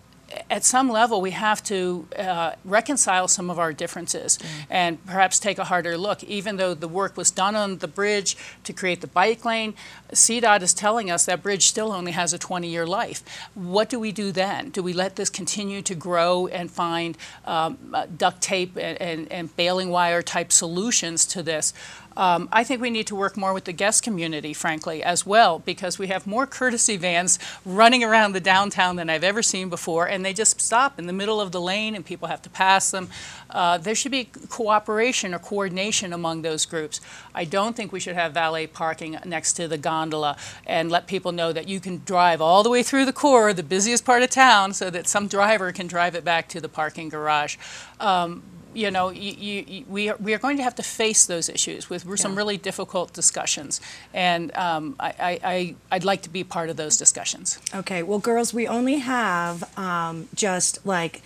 at 0.49 0.63
some 0.63 0.89
level, 0.89 1.21
we 1.21 1.31
have 1.31 1.63
to 1.63 2.07
uh, 2.17 2.51
reconcile 2.65 3.27
some 3.27 3.49
of 3.49 3.59
our 3.59 3.73
differences 3.73 4.37
and 4.69 5.03
perhaps 5.05 5.39
take 5.39 5.57
a 5.57 5.65
harder 5.65 5.97
look. 5.97 6.23
Even 6.23 6.57
though 6.57 6.73
the 6.73 6.87
work 6.87 7.17
was 7.17 7.31
done 7.31 7.55
on 7.55 7.77
the 7.77 7.87
bridge 7.87 8.37
to 8.63 8.73
create 8.73 9.01
the 9.01 9.07
bike 9.07 9.45
lane, 9.45 9.73
CDOT 10.13 10.61
is 10.61 10.73
telling 10.73 11.09
us 11.09 11.25
that 11.25 11.41
bridge 11.41 11.67
still 11.67 11.91
only 11.91 12.11
has 12.11 12.33
a 12.33 12.39
20-year 12.39 12.85
life. 12.85 13.23
What 13.53 13.89
do 13.89 13.99
we 13.99 14.11
do 14.11 14.31
then? 14.31 14.69
Do 14.69 14.83
we 14.83 14.93
let 14.93 15.15
this 15.15 15.29
continue 15.29 15.81
to 15.83 15.95
grow 15.95 16.47
and 16.47 16.69
find 16.69 17.17
um, 17.45 17.77
uh, 17.93 18.07
duct 18.17 18.41
tape 18.41 18.77
and, 18.77 19.01
and, 19.01 19.31
and 19.31 19.55
baling 19.55 19.89
wire 19.89 20.21
type 20.21 20.51
solutions 20.51 21.25
to 21.27 21.43
this? 21.43 21.73
Um, 22.17 22.49
I 22.51 22.63
think 22.63 22.81
we 22.81 22.89
need 22.89 23.07
to 23.07 23.15
work 23.15 23.37
more 23.37 23.53
with 23.53 23.65
the 23.65 23.73
guest 23.73 24.03
community, 24.03 24.53
frankly, 24.53 25.01
as 25.03 25.25
well, 25.25 25.59
because 25.59 25.97
we 25.97 26.07
have 26.07 26.27
more 26.27 26.45
courtesy 26.45 26.97
vans 26.97 27.39
running 27.65 28.03
around 28.03 28.33
the 28.33 28.39
downtown 28.39 28.95
than 28.95 29.09
I've 29.09 29.23
ever 29.23 29.41
seen 29.41 29.69
before, 29.69 30.07
and 30.07 30.25
they 30.25 30.33
just 30.33 30.59
stop 30.59 30.99
in 30.99 31.07
the 31.07 31.13
middle 31.13 31.39
of 31.39 31.51
the 31.51 31.61
lane 31.61 31.95
and 31.95 32.05
people 32.05 32.27
have 32.27 32.41
to 32.43 32.49
pass 32.49 32.91
them. 32.91 33.09
Uh, 33.49 33.77
there 33.77 33.95
should 33.95 34.11
be 34.11 34.25
cooperation 34.49 35.33
or 35.33 35.39
coordination 35.39 36.13
among 36.13 36.41
those 36.41 36.65
groups. 36.65 37.01
I 37.33 37.45
don't 37.45 37.75
think 37.75 37.91
we 37.91 37.99
should 37.99 38.15
have 38.15 38.33
valet 38.33 38.67
parking 38.67 39.17
next 39.25 39.53
to 39.53 39.67
the 39.67 39.77
gondola 39.77 40.37
and 40.65 40.91
let 40.91 41.07
people 41.07 41.31
know 41.31 41.53
that 41.53 41.67
you 41.67 41.79
can 41.79 42.01
drive 42.05 42.41
all 42.41 42.63
the 42.63 42.69
way 42.69 42.83
through 42.83 43.05
the 43.05 43.13
core, 43.13 43.53
the 43.53 43.63
busiest 43.63 44.05
part 44.05 44.23
of 44.23 44.29
town, 44.29 44.73
so 44.73 44.89
that 44.89 45.07
some 45.07 45.27
driver 45.27 45.71
can 45.71 45.87
drive 45.87 46.15
it 46.15 46.23
back 46.23 46.47
to 46.49 46.61
the 46.61 46.69
parking 46.69 47.09
garage. 47.09 47.57
Um, 47.99 48.43
you 48.73 48.91
know, 48.91 49.09
you, 49.09 49.31
you, 49.67 49.85
we, 49.87 50.09
are, 50.09 50.17
we 50.19 50.33
are 50.33 50.37
going 50.37 50.57
to 50.57 50.63
have 50.63 50.75
to 50.75 50.83
face 50.83 51.25
those 51.25 51.49
issues 51.49 51.89
with 51.89 52.19
some 52.19 52.35
really 52.35 52.57
difficult 52.57 53.13
discussions. 53.13 53.81
And 54.13 54.55
um, 54.55 54.95
I, 54.99 55.07
I, 55.07 55.39
I, 55.43 55.75
I'd 55.91 56.03
like 56.03 56.21
to 56.23 56.29
be 56.29 56.43
part 56.43 56.69
of 56.69 56.77
those 56.77 56.97
discussions. 56.97 57.59
Okay, 57.73 58.03
well, 58.03 58.19
girls, 58.19 58.53
we 58.53 58.67
only 58.67 58.99
have 58.99 59.77
um, 59.77 60.27
just 60.35 60.85
like 60.85 61.21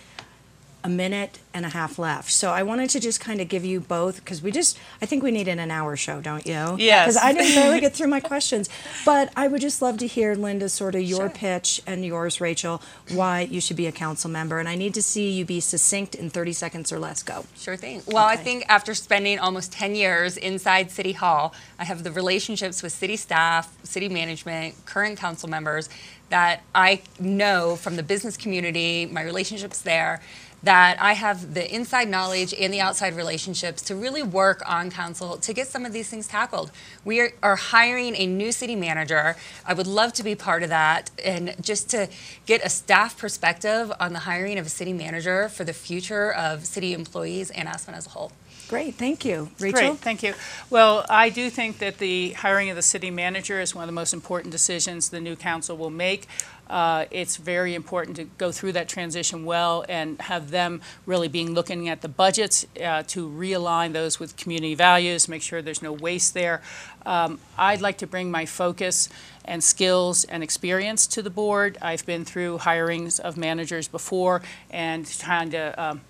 a 0.86 0.88
minute 0.88 1.40
and 1.52 1.66
a 1.66 1.68
half 1.70 1.98
left. 1.98 2.30
So 2.30 2.52
I 2.52 2.62
wanted 2.62 2.90
to 2.90 3.00
just 3.00 3.18
kind 3.18 3.40
of 3.40 3.48
give 3.48 3.64
you 3.64 3.80
both 3.80 4.16
because 4.18 4.40
we 4.40 4.52
just, 4.52 4.78
I 5.02 5.06
think 5.06 5.24
we 5.24 5.32
need 5.32 5.48
an 5.48 5.58
hour 5.68 5.96
show, 5.96 6.20
don't 6.20 6.46
you? 6.46 6.76
Yes. 6.78 7.06
Because 7.06 7.16
I 7.16 7.32
didn't 7.32 7.60
really 7.60 7.80
get 7.80 7.92
through 7.92 8.06
my 8.06 8.20
questions. 8.32 8.68
But 9.04 9.32
I 9.34 9.48
would 9.48 9.60
just 9.60 9.82
love 9.82 9.98
to 9.98 10.06
hear, 10.06 10.36
Linda, 10.36 10.68
sort 10.68 10.94
of 10.94 11.02
your 11.02 11.16
Sure. 11.16 11.28
pitch 11.30 11.82
and 11.88 12.04
yours, 12.04 12.40
Rachel, 12.40 12.80
why 13.10 13.40
you 13.40 13.60
should 13.60 13.76
be 13.76 13.88
a 13.88 13.92
council 13.92 14.30
member. 14.30 14.60
And 14.60 14.68
I 14.68 14.76
need 14.76 14.94
to 14.94 15.02
see 15.02 15.32
you 15.32 15.44
be 15.44 15.58
succinct 15.58 16.14
in 16.14 16.30
30 16.30 16.52
seconds 16.52 16.92
or 16.92 17.00
less. 17.00 17.24
Go. 17.24 17.44
Sure 17.56 17.76
thing. 17.76 18.02
Well, 18.06 18.24
I 18.24 18.36
think 18.36 18.64
after 18.68 18.94
spending 18.94 19.40
almost 19.40 19.72
10 19.72 19.96
years 19.96 20.36
inside 20.36 20.92
City 20.92 21.12
Hall, 21.12 21.52
I 21.80 21.84
have 21.84 22.04
the 22.04 22.12
relationships 22.12 22.80
with 22.84 22.92
city 22.92 23.16
staff, 23.16 23.74
city 23.82 24.08
management, 24.08 24.76
current 24.86 25.18
council 25.18 25.48
members 25.48 25.88
that 26.28 26.62
I 26.74 27.02
know 27.18 27.74
from 27.76 27.96
the 27.96 28.02
business 28.04 28.36
community, 28.36 29.06
my 29.06 29.22
relationships 29.22 29.80
there, 29.80 30.20
that 30.66 31.00
I 31.00 31.12
have 31.12 31.54
the 31.54 31.74
inside 31.74 32.08
knowledge 32.08 32.52
and 32.52 32.74
the 32.74 32.80
outside 32.80 33.14
relationships 33.16 33.82
to 33.82 33.94
really 33.94 34.22
work 34.22 34.62
on 34.66 34.90
council 34.90 35.36
to 35.36 35.52
get 35.52 35.68
some 35.68 35.86
of 35.86 35.92
these 35.92 36.08
things 36.08 36.26
tackled. 36.26 36.72
We 37.04 37.20
are, 37.20 37.30
are 37.40 37.56
hiring 37.56 38.16
a 38.16 38.26
new 38.26 38.50
city 38.50 38.74
manager. 38.74 39.36
I 39.64 39.74
would 39.74 39.86
love 39.86 40.12
to 40.14 40.24
be 40.24 40.34
part 40.34 40.64
of 40.64 40.68
that 40.70 41.10
and 41.24 41.54
just 41.60 41.88
to 41.90 42.08
get 42.46 42.64
a 42.64 42.68
staff 42.68 43.16
perspective 43.16 43.92
on 44.00 44.12
the 44.12 44.20
hiring 44.20 44.58
of 44.58 44.66
a 44.66 44.70
city 44.70 44.92
manager 44.92 45.48
for 45.48 45.62
the 45.62 45.72
future 45.72 46.32
of 46.32 46.66
city 46.66 46.92
employees 46.92 47.50
and 47.50 47.68
Aspen 47.68 47.94
as 47.94 48.06
a 48.06 48.10
whole. 48.10 48.32
Great, 48.68 48.96
thank 48.96 49.24
you. 49.24 49.50
Rachel? 49.60 49.90
Great, 49.90 49.98
thank 49.98 50.22
you. 50.24 50.34
Well, 50.70 51.06
I 51.08 51.28
do 51.28 51.50
think 51.50 51.78
that 51.78 51.98
the 51.98 52.32
hiring 52.32 52.68
of 52.68 52.74
the 52.74 52.82
city 52.82 53.12
manager 53.12 53.60
is 53.60 53.74
one 53.74 53.84
of 53.84 53.86
the 53.86 53.92
most 53.92 54.12
important 54.12 54.50
decisions 54.50 55.10
the 55.10 55.20
new 55.20 55.36
council 55.36 55.76
will 55.76 55.90
make. 55.90 56.26
Uh, 56.68 57.04
It's 57.10 57.36
very 57.36 57.74
important 57.74 58.16
to 58.16 58.24
go 58.38 58.52
through 58.52 58.72
that 58.72 58.88
transition 58.88 59.44
well 59.44 59.84
and 59.88 60.20
have 60.20 60.50
them 60.50 60.80
really 61.06 61.28
being 61.28 61.54
looking 61.54 61.88
at 61.88 62.00
the 62.00 62.08
budgets 62.08 62.66
uh, 62.82 63.02
to 63.04 63.28
realign 63.28 63.92
those 63.92 64.18
with 64.18 64.36
community 64.36 64.74
values, 64.74 65.28
make 65.28 65.42
sure 65.42 65.62
there's 65.62 65.82
no 65.82 65.92
waste 65.92 66.34
there. 66.34 66.60
Um, 67.04 67.38
I'd 67.56 67.80
like 67.80 67.98
to 67.98 68.06
bring 68.06 68.30
my 68.30 68.46
focus 68.46 69.08
and 69.44 69.62
skills 69.62 70.24
and 70.24 70.42
experience 70.42 71.06
to 71.06 71.22
the 71.22 71.30
board. 71.30 71.78
I've 71.80 72.04
been 72.04 72.24
through 72.24 72.58
hirings 72.58 73.20
of 73.20 73.36
managers 73.36 73.86
before 73.86 74.42
and 74.70 75.06
trying 75.06 75.50
to 75.50 75.82
um, 75.82 76.00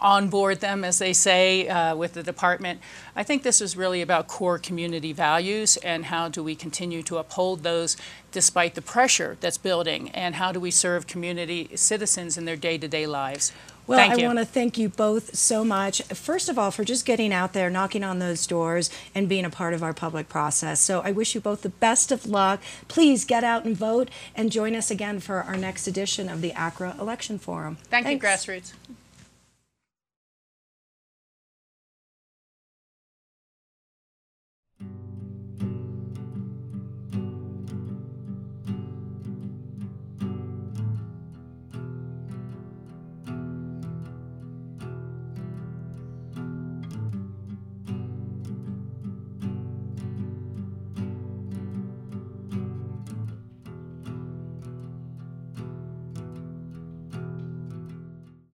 onboard 0.00 0.60
them, 0.60 0.84
as 0.84 0.98
they 0.98 1.12
say, 1.12 1.68
uh, 1.68 1.94
with 1.94 2.14
the 2.14 2.22
department. 2.22 2.80
I 3.14 3.22
think 3.22 3.42
this 3.42 3.60
is 3.60 3.76
really 3.76 4.02
about 4.02 4.28
core 4.28 4.58
community 4.58 5.12
values 5.12 5.76
and 5.78 6.06
how 6.06 6.28
do 6.28 6.42
we 6.42 6.54
continue 6.54 7.02
to 7.04 7.18
uphold 7.18 7.62
those 7.62 7.96
despite 8.32 8.74
the 8.74 8.82
pressure 8.82 9.36
that's 9.40 9.58
building, 9.58 10.10
and 10.10 10.36
how 10.36 10.52
do 10.52 10.60
we 10.60 10.70
serve 10.70 11.06
community 11.06 11.68
citizens 11.74 12.38
in 12.38 12.44
their 12.44 12.56
day-to-day 12.56 13.06
lives. 13.06 13.52
Well, 13.86 13.98
I 13.98 14.24
want 14.24 14.38
to 14.38 14.44
thank 14.44 14.78
you 14.78 14.88
both 14.88 15.34
so 15.34 15.64
much. 15.64 16.00
First 16.02 16.48
of 16.48 16.56
all, 16.56 16.70
for 16.70 16.84
just 16.84 17.04
getting 17.04 17.32
out 17.32 17.54
there, 17.54 17.68
knocking 17.68 18.04
on 18.04 18.20
those 18.20 18.46
doors, 18.46 18.88
and 19.16 19.28
being 19.28 19.44
a 19.44 19.50
part 19.50 19.74
of 19.74 19.82
our 19.82 19.92
public 19.92 20.28
process. 20.28 20.80
So 20.80 21.00
I 21.00 21.10
wish 21.10 21.34
you 21.34 21.40
both 21.40 21.62
the 21.62 21.70
best 21.70 22.12
of 22.12 22.24
luck. 22.24 22.62
Please 22.86 23.24
get 23.24 23.42
out 23.42 23.64
and 23.64 23.76
vote 23.76 24.08
and 24.36 24.52
join 24.52 24.76
us 24.76 24.92
again 24.92 25.18
for 25.18 25.42
our 25.42 25.56
next 25.56 25.88
edition 25.88 26.28
of 26.28 26.40
the 26.40 26.52
ACRA 26.52 26.94
Election 27.00 27.36
Forum. 27.36 27.78
Thank 27.90 28.06
you, 28.06 28.16
grassroots. 28.16 28.74